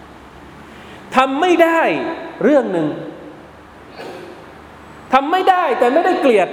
[1.16, 1.80] ทำไม่ได้
[2.44, 2.88] เรื่องหนึ่ง
[5.12, 6.48] ทำไม่ได้แต่ไม่ได้เกลียด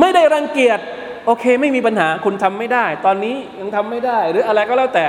[0.00, 0.78] ไม่ได้รังเกียจ
[1.26, 5.06] โอเค ไม่มีปัญหาคุณทำไม่ได้ ตอนนี้ยังทำไม่ได้ หรืออะไรก็แล้วแต่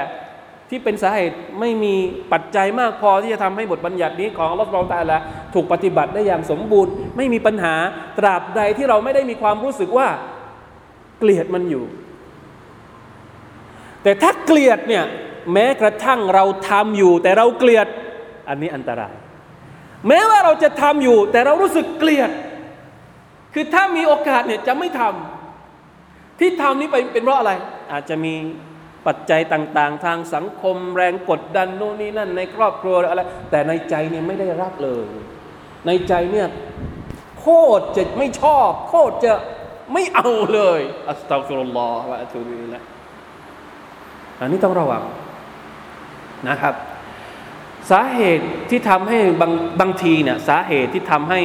[0.69, 1.95] ที่เป็นสาเหตุไม่มี
[2.31, 5.17] ปัจจัยมากพอที่จะทำให้บทบัญญัตินี้ของอัลลอฮฺตาละ
[5.53, 7.75] ถูกปฏิบัติได้อย่างสมบูรณ์ ไม่มีปัญหา
[8.17, 10.07] ตราบใดที่เราไม่ได้มีความรู้สึกว่า
[11.19, 11.83] เกลียดมันอยู่
[14.03, 15.03] แต่ถ้าเกลียดเนี่ย
[15.53, 17.87] แม้กระทั่งเราทำอยู่ แต่เราเกลียด
[18.49, 19.13] อันนี้อันตราย
[20.07, 22.31] แม้ว่าเราจะทำอยู่ แต่เรารู้สึกเกลียด
[23.59, 27.51] คือถ้ามีโอกาสเนี่ยจะไม่ทำที่ทำนี้ไปเป็นเพราะอะไร
[27.91, 28.33] อาจจะมี
[29.07, 35.05] ปัจจัยต่าง ๆ ทางสังคมแรงกดดันโน่นนี่นั่นในครอบครัวอะไร แต่ในใจเนี่ยไม่ได้รับเลย
[35.87, 36.47] ในใจเนี่ย
[37.39, 37.47] โค
[37.79, 39.33] ตรจะไม่ชอบ โคตรจะ
[39.93, 42.81] ไม่เอาเลยอัสตัฟิรุลลอฮฺวะอะตูบิอิละ
[44.39, 45.03] อันนี้ต้องระวัง
[46.49, 46.75] นะครับ
[47.91, 51.41] สาเหตุที่ทำให้บางบางทีเนี่ยสาเหตุที่ทำให้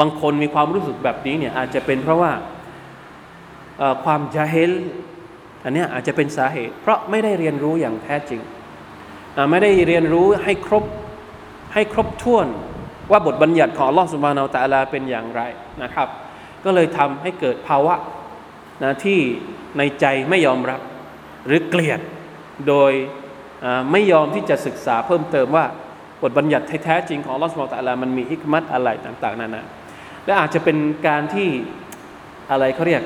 [0.00, 2.32] บางคนมีความรู้สึกแบบนี้เนี่ยอาจจะเป็นเพราะว่า
[4.04, 4.72] ความจาเฮล
[5.64, 8.40] อันนี้อาจจะเป็นสาเหตุ เพราะไม่ได้เรียนรู้อย่างแท้จริง
[9.50, 10.84] ไม่ได้เรียนรู้ให้ครบ
[11.74, 12.46] ให้ครบถ้วน
[13.10, 15.42] ว่าบทบัญญัติของลอสุบานาตะลาเป็นอย่างไร
[15.82, 16.08] นะครับ
[16.64, 17.94] ก็เลยทำให้เกิดภาวะ
[18.82, 19.18] นะที่
[19.78, 20.80] ในใจไม่ยอมรับ
[21.46, 22.00] หรือเกลียด
[22.68, 22.92] โดย
[23.92, 25.64] ไม่ยอมที่จะศึกษาเพิ่มเติมว่า
[26.22, 29.62] บทบัญญัติแท้จริงของลอสุบานาตะลามันมีฮิกมัตอะไรต่าง ๆนานา
[30.26, 31.48] และอาจจะเป็นการที่
[32.50, 33.02] อะไรเขาเรียก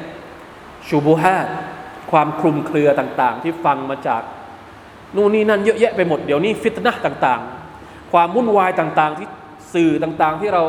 [0.88, 1.36] ชูบูฮา
[2.10, 4.22] ความคลุมเครือต่างๆ ที่ฟังมาจาก
[5.16, 9.28] นู่นนี่นั่นเยอะแยะไปหมดเดี๋ยวนี้ฟิตนะต่างๆ ความวุ่นวายต่างๆ ที่
[9.74, 10.62] สื่อต่างๆ ที่เรา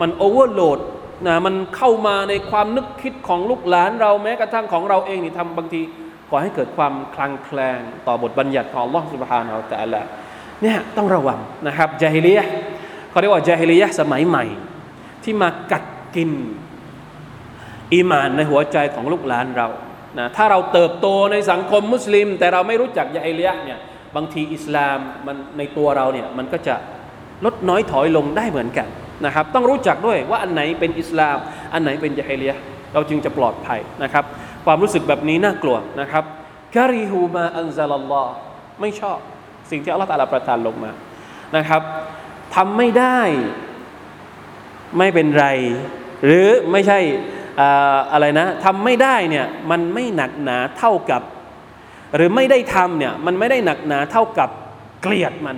[0.00, 0.78] มันโอเวอร์โหลด
[1.26, 5.80] นะมันเข้ามาในความนึกคิดของลูกหลานเราแม้กระทั่งของเราเองนี่ทำบางที
[6.30, 10.02] ก่อให้เกิดความคลางแคลงต่อบทบัญญัติของลอสุบฮานาอัลตะละ
[10.62, 12.46] เนี่ยต้องระวังนะครับจาฮิลียะ
[13.10, 14.44] เขาเรียกว่าจาฮิลียะสมัยใหม่
[15.26, 15.84] ที่มากัด
[16.16, 16.30] กิน
[17.94, 19.68] อีมานในหัวใจของลูกหลานเรา
[20.18, 23.78] นะถ้าเราเติบโตในสังคมมุสลิม แต่เราไม่รู้จักยาอิเลียเนี่ย
[24.16, 26.74] บางทีอิสลามมันในตัวเราเนี่ยมันก็จะ
[27.44, 28.88] ลดน้อยถอยลงได้เหมือนกัน
[29.24, 31.36] นะครับ ต้องรู้จักด้วยว่าอันไหนเป็นอิสลาม
[31.72, 32.54] อันไหนเป็นยาอิเลีย
[32.94, 34.24] เราจึงจะปลอดภัยนะครับ
[34.64, 36.24] ความรู้สึกแบบนี้น่ากลัวนะครับ
[36.76, 38.34] การิฮูมาอันซาลลอฮ์
[38.80, 39.18] ไม่ชอบ
[39.70, 40.90] สิ่งที่อัลลอฮฺประทานลงมา
[41.56, 41.82] นะครับ
[42.54, 43.20] ทำไม่ได้
[44.97, 45.45] ไม่เป็นไร
[46.25, 46.99] หรือไม่ใช่
[48.13, 51.21] อะไรนะทำไม่ได้เนี่ยมันไม่หนักหนาเท่ากับ
[52.15, 54.49] หรือไม่ได้ทำเนี่ยมันไม่ได้หนักหนาเท่ากับ
[55.01, 55.57] เกลียดมัน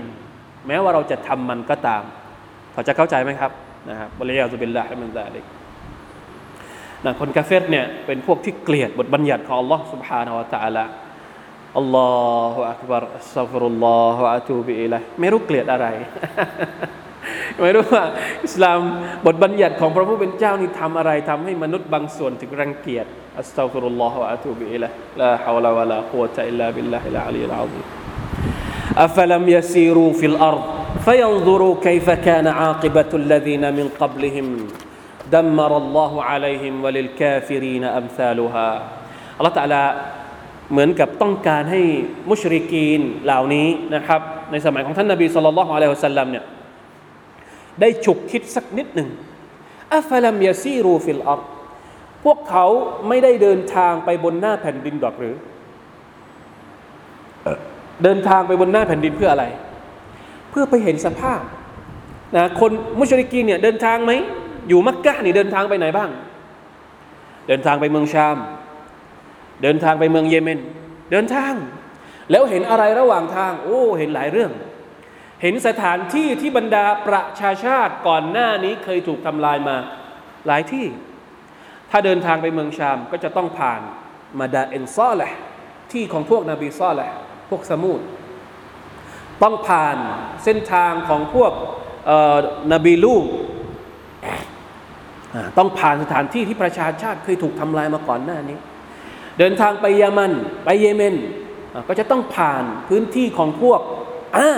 [0.67, 2.03] แม้ว่าเราจะทำมันก็ตาม
[2.73, 3.51] พอจะเข้าใจไหมครับ
[3.89, 5.45] นะครับบริยาตุบิลลาฮิมันซาลิก
[7.05, 10.85] นะคนกาเฟตเนี่ยเป็นพวกที่เกลียดบทบัญญัติของ Allah سبحانه และ تعالى
[11.77, 12.11] อัลลอ
[12.53, 15.87] ฮฺอักบารอัสซัฟรุลลอฮฺอะตูบิอิลัยไม่รู้เกลียดอะไร
[17.61, 18.03] ไม่รู้ว่า
[18.45, 18.79] อิสลาม
[19.25, 23.05] บทบัญญัติของพระผู้เป็นเจ้านี่ทำอะไรทำให้มนุษย์บางส่วนถึงรังเกียจ
[23.39, 24.89] อัสตัฟุรุลลอฮฺวะอะตูบิอิละ
[25.21, 27.81] ลาฮาวลาวะลากุวะตะอิลลาบิลลาฮิลอาลีลอาซี
[29.03, 30.57] อัฟลัมยซีรูฟิลอัร
[31.05, 34.47] فينظروا كيف كان عاقبة الذين من قبلهم
[35.35, 38.69] دمر الله عليهم وللكافرين أمثالها
[39.37, 39.83] อัลลอฮฺตะลา
[40.71, 41.81] เหมือนกับต้องการให้
[42.29, 44.21] มุชริกีนเหล่านี้นะครับ
[44.51, 46.43] ในสมัยของท่านนบีสุลต่านละฮ์อะลัยฮิวะสัลลัมเนี่ย
[47.80, 49.08] ได้ฉุกคิดสักนิดหนึ่ง
[49.94, 51.40] อัฟลัมยาซีรูฟิลอัร
[52.24, 52.66] พวกเขา
[53.08, 55.36] ไม่ได้เดินทางไปบนหน้าแผ่นดินดอกหรือ
[58.02, 59.44] เดินทางไปบนหน้าแผ่นดินเพื่ออะไร
[60.50, 61.40] เพื่อไปเห็นสภาพ
[62.36, 64.12] นะคนมุชริกีเนี่ยเดินทางไหม
[64.68, 66.10] อยู่มักกะนี่เดินทางไปไหนบ้าง
[67.48, 68.36] เดินทางไปเมืองชาม
[69.62, 70.58] เดินทางไปเมืองเยเมน
[71.12, 71.52] เดินทาง
[72.30, 74.50] แล้วเห็นอะไรระหว่างทาง โอ้ เห็นหลายเรื่อง
[75.42, 79.76] เห็นสถานที่ที่บรรดาประชาชาติก่อนหน้านี้เคยถูกทำลายมา
[80.46, 80.86] หลายที่
[81.90, 83.80] ถ้าเดินทางไปเมืองชามก็จะต้องผ่าน
[84.38, 85.34] มาดาเอนซอแหละ
[85.92, 87.12] ที่ของพวกนบีซอแหละ
[87.48, 88.00] พวกสมุด
[89.42, 89.96] ต้องผ่าน
[90.44, 91.52] เส้นทางของพวก
[92.72, 93.24] นบีลูก
[95.58, 98.58] ต้องผ่านสถานที่ที่ประชาชาติเคยถูกทำลายมาก่อนหน้านี้
[99.38, 100.32] เดินทางไปยามัน
[100.64, 101.14] ไปเยเมน
[101.88, 103.80] ก็จะต้องผ่านพื้นที่ของพวก
[104.36, 104.50] อ่า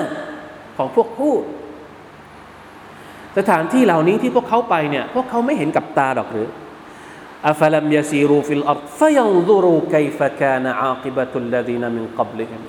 [0.77, 1.43] ของพวกฮูด
[3.39, 6.49] สถานที่เหล่านี้ที่พวกเขาไปเนี่ยพวกเขาไม่เห็นกับตาหรอกหรือ
[7.49, 12.63] أفلم يسيروا في الأرض فينظروا كيف كان عاقبة الذين من قبلهم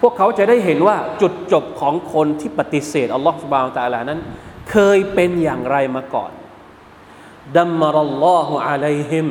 [0.00, 4.20] พวกเขาจะได้เห็นว่าจุดจบของคนที่ปฏิเสธอัลลอฮฺ سبحانه وتعالى นั้น
[4.70, 6.30] เคยเป็นอย่างไรมาก่อน
[7.56, 9.28] دمر الله عليهم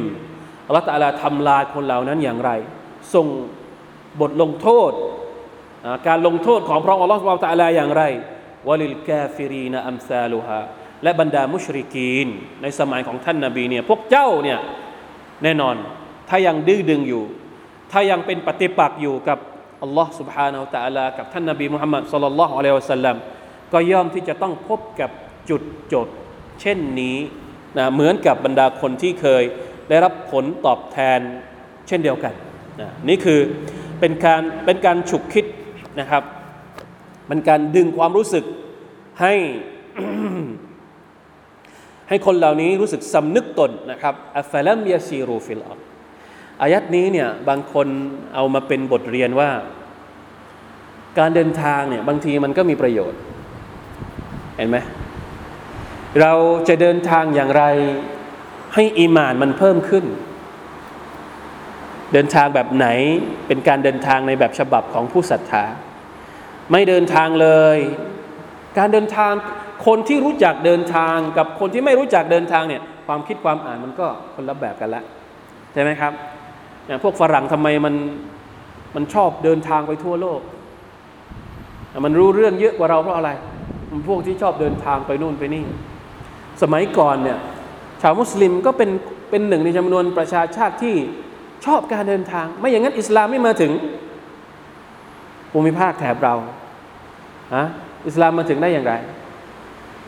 [0.68, 2.52] อัลลอฮฺ تعالى ทำลายคนเหล่านั้นอย่างไร
[3.14, 3.28] ส่ง
[4.22, 4.91] บทลงโทษ
[6.09, 8.03] การลงโทษของพระองค์อัลลอฮฺสุบานตะลาอย่างไร
[8.68, 10.61] วลิลกาฟิรีนอัมซาลุฮา
[11.03, 12.28] และบรรดามุชริกีน
[12.62, 14.59] ในสมัยของท่านนาบีเนี่ยพวกเจ้าเนี่ย
[15.43, 15.74] แน่นอน
[16.28, 17.24] ถ้ายังดื้อดึงอยู่
[17.93, 19.39] ถ้ายังเป็นปฏิปักษ์อยู่กับ
[19.83, 23.16] อัลลอฮ์ سبحانه และ تعالى กับท่านนาบีมุฮัมมัดสุลลัลลอฮุอะลัยฮิวะสัลลัม
[23.72, 25.11] ก็ย่อมที่จะต้องพบกับ
[25.51, 25.62] จุด
[25.93, 26.07] จบ
[26.61, 27.16] เช่นนี้
[27.78, 29.43] นะเหมือนกับบรรดาคนที่เคย
[29.89, 31.20] ได้รับผลตอบแทน
[31.89, 32.35] เช่นเดียวกัน
[32.80, 33.41] นะนี่คือ
[34.01, 35.45] เป็นการเป็นการฉุกคิด
[36.00, 36.24] นะครับ
[37.30, 38.43] มันการดึงความรู้สึก
[39.22, 39.34] ให้
[42.10, 45.70] ให้คนเหล่านี้รู้สึกสำนึกตนนะครับอัฟลัมยาซีรูฟิลอ
[46.62, 47.88] อายัดนี้เนี่ยบางคน
[48.36, 49.50] เอามาเป็นบทเรียนว่า
[51.20, 53.20] การเดินทางเนี่ยบางทีมันก็มีประโยชน์
[54.58, 54.78] เห็นไหม
[56.22, 56.34] เรา
[56.68, 57.64] จะเดินทางอย่างไร
[58.74, 60.06] ให้อีมานมันเพิ่มขึ้น
[62.14, 62.88] เดินทางแบบไหน
[63.48, 65.66] เป็นการเดินทางในแบบฉบับของผู้ศรัทธา
[66.72, 67.78] ไม่เดินทางเลย
[68.78, 69.34] การเดินทาง
[69.86, 75.03] คนที่รู้จักเดินทางกับคนที่ไม่รู้จักเดินทางเนี่ยความคิดความอ่านมันก็คนละแบบกันละ
[75.74, 76.13] ใช่ไหมครับ
[76.86, 77.95] อย่างพวกฝรั่งทำไมมัน
[78.95, 80.41] มันชอบเดินทางไปทั่วโลก
[82.05, 83.30] มันรู้เรื่องเยอะกว่าเราเพราะอะไร
[83.91, 85.63] มันพวกที่ชอบเดินทางไปนู่นไปนี่
[86.61, 87.38] สมัยก่อนเนี่ย
[88.01, 88.89] ชาวมุสลิมก็เป็น
[89.30, 90.95] เป็นหนึ่งในจำนวนประชาชาติที่
[91.65, 93.72] ชอบการเดินทาง ไม่อย่างนั้นอิสลามไม่มาถึง
[95.52, 96.36] ภูมิภาคแถบเรา
[97.56, 97.64] อะ
[98.08, 98.93] อิสลามมาถึงได้อย่างไร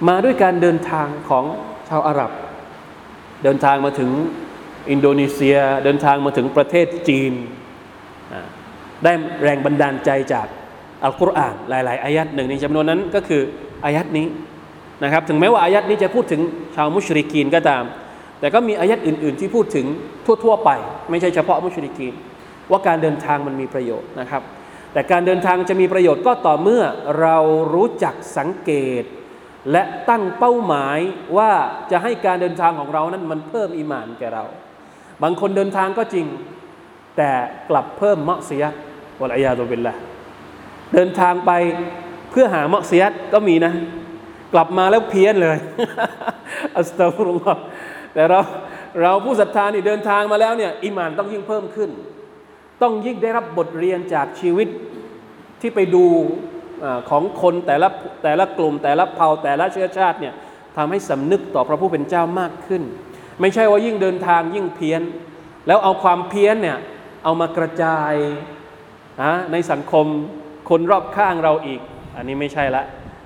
[0.07, 1.45] มาด้วยการเดินทางของ
[1.89, 2.31] ชาวอาหรับ
[3.43, 4.11] เดินทางมาถึง
[4.91, 7.33] อินโดนีเซีย เดินทางมาถึงประเทศจีน
[9.03, 9.11] ได้
[9.43, 10.47] แรงบันดาลใจจาก
[11.03, 13.41] อัลกุรอานหลาย ๆ อายัดหนึ่งในจำนวนนั้นก็คือ
[13.85, 14.27] อายัดนี้
[15.03, 16.41] นะครับถึงแม้ว่าอายัดนี้จะพูดถึง
[16.75, 17.83] ชาวมุชริกีนก็ตาม
[18.39, 19.85] แต่ก็มีอายัดอื่น ๆ ที่พูดถึง
[20.43, 20.69] ทั่ว ๆ ไป
[21.09, 22.13] ไม่ใช่เฉพาะมุชริกีน
[22.71, 24.43] ว่าการเดินทางมันมีประโยชน์นะครับ
[24.93, 26.83] แต่การเดินทางจะมีประโยชน์ก็ต่อเมื่อ
[27.21, 27.37] เรา
[27.73, 28.71] รู้จักสังเก
[29.01, 29.03] ต
[29.71, 30.99] และตั้งเป้าหมาย
[31.37, 31.51] ว่า
[31.91, 34.45] จะให้การเดินทางของเรานั้นมันเพิ่มอิมานแก่เรา
[35.23, 36.25] บางคนเดินทางก็จริง
[37.17, 37.31] แต่
[37.69, 38.63] กลับเพิ่มมะเสีย
[39.21, 39.93] วะลัยยาตุบิลละ
[40.93, 41.51] เดินทางไป
[42.31, 43.73] เพื่อหามะเสียก็มีนะ
[44.53, 45.57] กลับมาแล้วเพี้ยนเลย
[46.77, 47.61] อัสตัฟรุลลอฮ์
[48.13, 48.39] แต่เรา
[49.01, 51.89] เราผู้ศรัทธานี่เดินทางมาแล้วเนี่ยอิมานต้องยิ่งเพิ่มขึ้น
[52.81, 54.67] ต้องยิ่งได้รับบทเรียนจากชีวิต
[55.61, 57.87] ที่ไปดูของคนแต่ละ
[58.23, 60.33] แต่ละกลุ่ม แต่ละเผ่าแต่ละเชื้อชาติเนี่ย
[60.77, 62.83] ทำให้สำนึกต่อพระผู้เป็นเจ้ามากขึ้น
[63.41, 65.01] ไม่ใช่ว่ายิ่งเดินทางยิ่งเพี้ยน
[65.67, 66.77] แล้วเอาความเพี้ยนเนี่ย
[67.23, 68.13] เอามากระจาย
[69.51, 70.05] ในสังคม
[70.69, 71.81] คนรอบข้างเราอีก
[72.15, 72.83] อันนี้ไม่ใช่ละ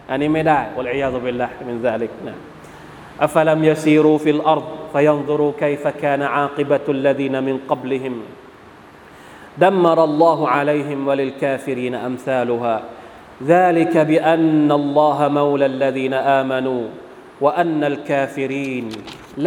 [0.10, 2.36] อันนี้ไม่ได้والعياذ بالله من ذلك นะ
[3.24, 8.16] أفلم يسيروا في الأرضฟยันซุรูไคฟะกานะอาคิบะตุลลดีนมินกับลิฮิม
[9.64, 12.76] دمر الله عليهم وللكافرين امثالها
[13.53, 16.82] ذلك بان الله مولى الذين امنوا
[17.44, 18.86] وان الكافرين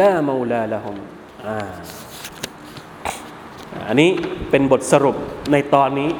[0.00, 0.96] لا مولى لهم
[3.88, 4.10] อันนี้
[4.50, 5.16] เป็นบทสรุป
[5.52, 6.10] ในตอนนี้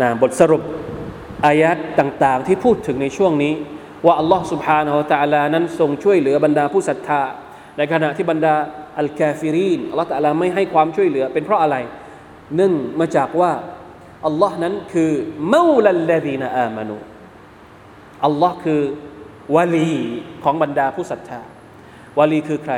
[0.00, 0.62] นะบทสรุป
[1.46, 3.52] อายัดต่างๆ ที่พูดถึงในช่วงนี้
[4.06, 7.22] ว่าอัลลอฮ์ سبحانه และ تعالى นั้นทรงช่วยเหลือบรรดาผู้ศรัทธา
[7.78, 8.54] ในขณะที่บรรดา
[8.98, 11.99] อัลกาฟิรีนอัลลอฮ์ تعالى ไม่ให้ความช่วยเหลือ เป็นเพราะอะไรเ
[12.59, 13.51] เนื่องมาจากว่า
[14.25, 15.11] อัลลอฮ์นั้นคือ
[15.53, 16.97] مولى الذين آمنوا
[18.25, 18.81] อัลลอฮ์คือ
[19.55, 19.93] ولي
[20.43, 21.41] ของบรรดาผู้ศรัทธา
[22.19, 22.73] ولي คือใคร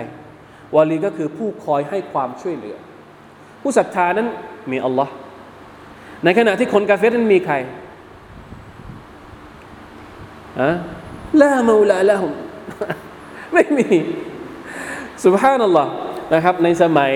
[0.76, 2.78] ولي ก็คือผู้คอยให้ความช่วยเหลือ
[3.62, 4.28] ผู้ศรัทธานั้น
[4.72, 5.14] มีอัลลอฮ์
[6.24, 7.56] ในขณะที่คนกาเฟรนั้นมีใคร
[10.62, 10.70] อะ
[11.42, 12.32] ลามูลาละฮุม
[13.54, 13.88] ไม่มี
[15.26, 15.92] สุบฮานัลลอฮ์
[16.34, 17.14] นะครับในสมัย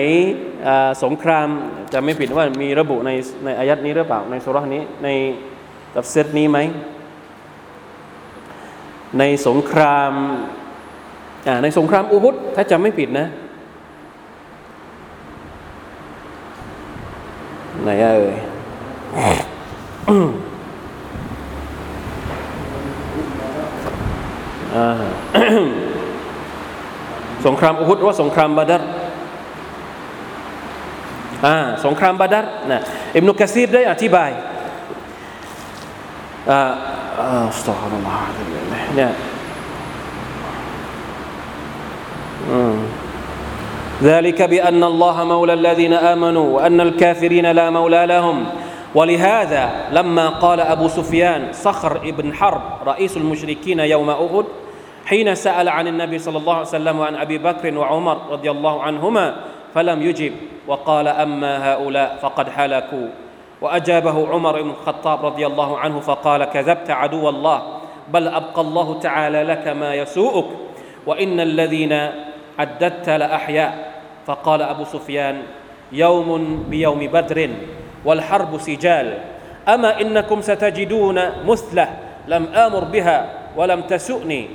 [1.04, 1.48] สงคราม
[1.92, 3.10] จะไม่ผิดว่ามีระบุใน
[3.44, 5.08] ในอายัดนี้หรือเปล่าในสุรานี้ใน
[5.94, 6.58] ตับเซตนี้ไหม
[9.18, 10.12] ในสงคราม
[11.62, 13.26] ในสงครามอุฮุดถ้าจำไม่ผิดนะ
[17.82, 18.36] ไหนเอ่ย
[27.46, 28.82] สงครามอุฮุดว่าสงครามบาดัร
[31.45, 32.79] อ่าสงครามบาดัรนะ
[33.15, 34.31] อิบนุกะซีรได้อธิบาย
[36.51, 36.59] อ่า
[37.19, 38.27] อัสตัฆฟิรุลลอฮ์
[38.95, 39.11] เนี่ย
[42.51, 42.77] อืม
[44.03, 48.45] ذلك بأن الله مولى الذين آمنوا وأن الكافرين لا مولى لهم
[48.95, 54.45] ولهذا لما قال أبو سفيان صخر ابن حرب رئيس المشركين يوم أحد
[55.05, 59.35] حين سأل عن النبي صلى الله عليه وسلم وعن أبي بكر وعمر رضي الله عنهما
[59.74, 60.32] فلم يجب.
[60.66, 63.08] وقال أما هؤلاء فقد هلكوا.
[63.60, 67.62] وأجابه عمر بن الخطاب رضي الله عنه فقال كذبت عدو الله
[68.08, 70.44] بل أبقى الله تعالى لك ما يسوءك
[71.06, 72.10] وإن الذين
[72.58, 73.92] عددت لأحياء.
[74.26, 75.42] فقال أبو سفيان
[75.92, 76.28] يوم
[76.70, 77.50] بيوم بدر
[78.04, 79.18] والحرب سجال
[79.68, 81.88] أما إنكم ستجدون مثله
[82.28, 83.18] لم آمر بها
[83.56, 84.48] ولم تسؤني.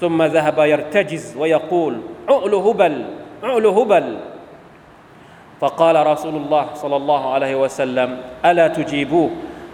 [0.00, 3.04] ثم ذهب يرتجز ويقول عؤل هبل
[3.42, 4.06] عؤل هبل.
[5.61, 9.29] فقال رسول الله صلى الله عليه وسلم ألا تجيبوه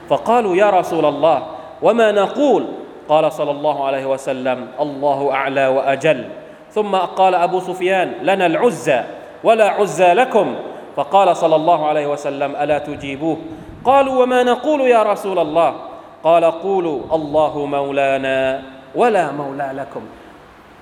[0.10, 1.44] فقالوا يا رسول الله
[1.82, 2.66] وما نقول
[3.10, 6.26] قال صلى الله عليه وسلم الله أعلى وأجل
[6.72, 9.04] ثم قال أبو سفيان لنا العزى
[9.44, 10.56] ولا عزى لكم
[10.96, 13.38] فقال صلى الله عليه وسلم ألا تجيبوه
[13.86, 15.76] قالوا وما نقول يا رسول الله
[16.24, 18.62] قال قولوا الله مولانا
[18.96, 20.04] ولا مولى لكم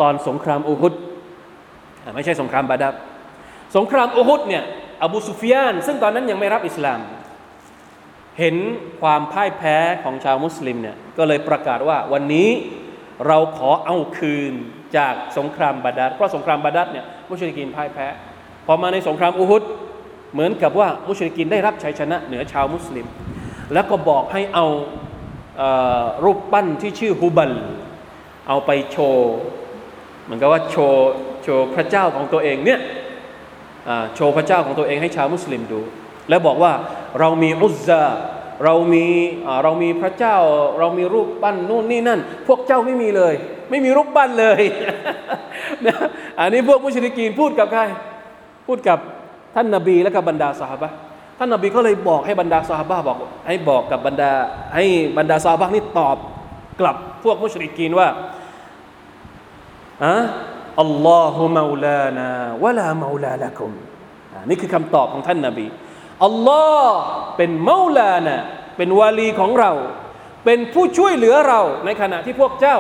[0.02, 0.94] ตอนสงครามอูฮุด
[2.16, 2.94] ไม่ใช่สงครามบาดับ
[3.76, 4.64] สงครามอูฮุดเนี่ย
[5.05, 7.01] อบูซุฟยาน ซึ่งตอนนั้นยังไม่รับอิสลาม
[8.39, 8.57] เห็น
[9.01, 12.49] ความพ่ายแพ้ของชาวมุสลิมเนี่ยก็เลยประกาศว่าวันนี้
[13.27, 14.53] เราขอเอาคืน
[14.97, 18.07] จากสงครามบาดัดเพราะสงครามบาดัดเนี่ยมุชริกินพ่ายแพ้
[18.67, 19.63] พอมาในสงครามอูฮุด
[20.33, 23.07] เหมือนกับว่ามุชริกินได้รับชัยชนะเหนือชาวมุสลิม
[23.73, 24.67] แล้วก็บอกให้เอา
[26.25, 27.53] รูปปั้นที่ชื่อฮุบัล
[28.49, 29.33] เอาไปโชว์
[30.25, 31.11] เหมือนกับว่าโชว์
[31.43, 32.81] โชว์พระเจ้าของตัวเองเนี่ย
[34.15, 35.81] โชว์พระเจ้าของตัวเองให้ชาวมุสลิมดู
[36.29, 36.73] แล้วบอกว่า
[37.21, 38.03] เรามีอุซา
[38.65, 39.07] เรามี
[39.63, 40.37] เรามีพระเจ้า
[40.79, 43.35] เรามีรูปปั้นนู่นนี่นั่น พวกเจ้าไม่มีเลย
[43.71, 44.63] ไม่มีรูปปั้นเลย
[45.87, 45.97] นะ
[46.39, 47.83] อันนี้พวกมุชริกีนพูดกับใคร
[48.67, 48.99] พูดกับ
[49.55, 50.91] ท่านนาบีและกับบรรดาสหบะ
[51.39, 54.31] ท่านนาบีก็เลยบอกให้บรรดาสหบะบอก ให้บอกกับบรรดา
[54.75, 54.85] ให้
[55.19, 56.17] บรรดาสหบะนี่ตอบ
[56.81, 58.09] กลับพวกมุชริกีนว่า
[60.05, 60.15] อะ
[60.82, 62.30] อัลลอฮุมาลานา
[62.64, 63.72] วะลามาลาละกุม
[64.50, 65.68] นี่คือคำตอบของท่านนาบี
[66.26, 66.98] อัลลอฮ์
[67.38, 68.38] เป็นมาลานะ
[68.78, 69.72] เป็นวาลีของเรา
[70.46, 72.78] เป็นผู้ช่วยเหลือเรา ในขณะที่พวกเจ้า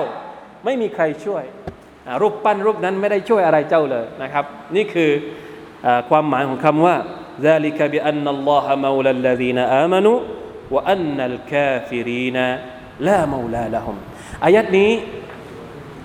[0.66, 1.43] ไม่มีใครช่วย
[2.22, 4.45] รูปปั้นรูปนั้นไม่ได้ช่วยอะไรเจ้าเลยนะครับ
[4.76, 5.12] นี่คือ
[5.86, 6.95] อความหมายของคำว่า
[7.47, 10.18] ذلك بأن الله مولى الذين آمنوا
[10.74, 12.38] وأن الكافرين
[13.08, 13.95] لا مولى لهم
[14.43, 14.91] อายัดนี้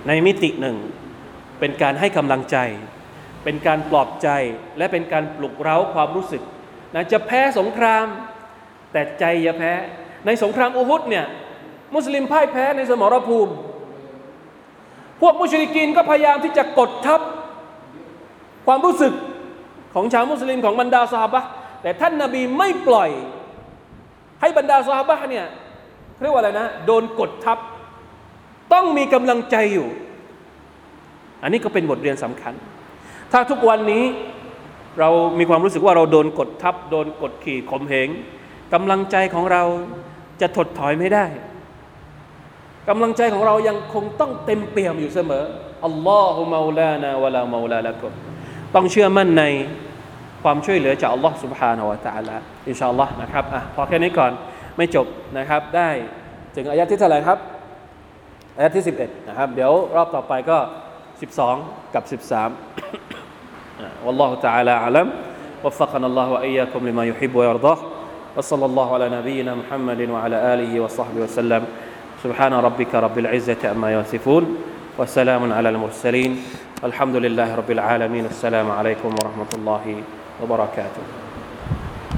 [0.07, 0.77] ในมิติหนึ่ง
[1.60, 2.56] เป็นการให้กำลังใจ
[3.44, 4.28] เป็นการปลอบใจ
[4.78, 6.42] และเป็นการปลุกเร้าความรู้สึก
[6.94, 8.06] นะจะแพ้สงคราม
[8.92, 9.72] แต่ใจอย่าแพ้
[10.26, 11.26] ในสงครามอุฮุดเนี่ย
[11.94, 13.52] มุสลิมพ่ายแพ้ในสมรภูมิ
[15.20, 17.20] พวกมุชริกินก็พยายามที่จะกดทับ
[18.66, 19.12] ความรู้สึก
[19.94, 21.44] ของชาวมุสลิมของบรรดาสหบะ
[21.82, 23.10] แต่ท่านนาบีไม่ปล่อย
[24.40, 25.46] ให้บรรดาสหบะเนี่ย
[26.20, 27.58] เรียกว่าอะไรนะ โดนกดทับ
[28.72, 29.88] ต้องมีกำลังใจอยู่
[31.43, 32.53] อันนี้ก็เป็นบทเรียนสำคัญ
[33.31, 34.03] ถ้าทุกวันนี้
[34.99, 38.09] เรามีความรู้สึกว่าเราโดนกดทับ โดนกดขี่ข่มเหง
[38.73, 39.63] กำลังใจของเรา
[40.41, 41.25] จะถดถอยไม่ได้
[42.89, 45.43] กำลังใจของเรายังคงต้องเต็มเปี่ยมอยู่เสมอ
[45.85, 48.11] อัลลอฮุมาลานาวะลามาลาละกุม
[48.75, 49.43] ต้องเชื่อมั่นใน
[50.43, 52.35] ความช่วยเหลือจากอัลลอฮ์ سبحانه และ تعالى
[52.67, 54.31] อินชาอัลลอฮ์นะครับอ่ะพอแค่นี้ก่อน
[54.77, 55.89] ไม่จบนะครับ ได้
[56.55, 57.37] ถึงอายะที่เท่าไหร่ครับ
[58.55, 60.57] อายะที่ 11นะครับเดี๋ยวรอบต่อไปก็
[61.22, 61.58] 12
[61.94, 62.52] กับ 13.
[64.06, 65.10] والله تعالى أعلم
[65.64, 67.78] وفقنا الله وإياكم لما يحب ويرضاه
[68.36, 71.64] وصلى الله على نبينا محمد وعلى آله وصحبه وسلم
[72.24, 74.56] سبحان ربك رب العزة أما يصفون
[74.98, 76.42] وسلام على المرسلين
[76.84, 80.02] الحمد لله رب العالمين السلام عليكم ورحمة الله
[80.42, 81.17] وبركاته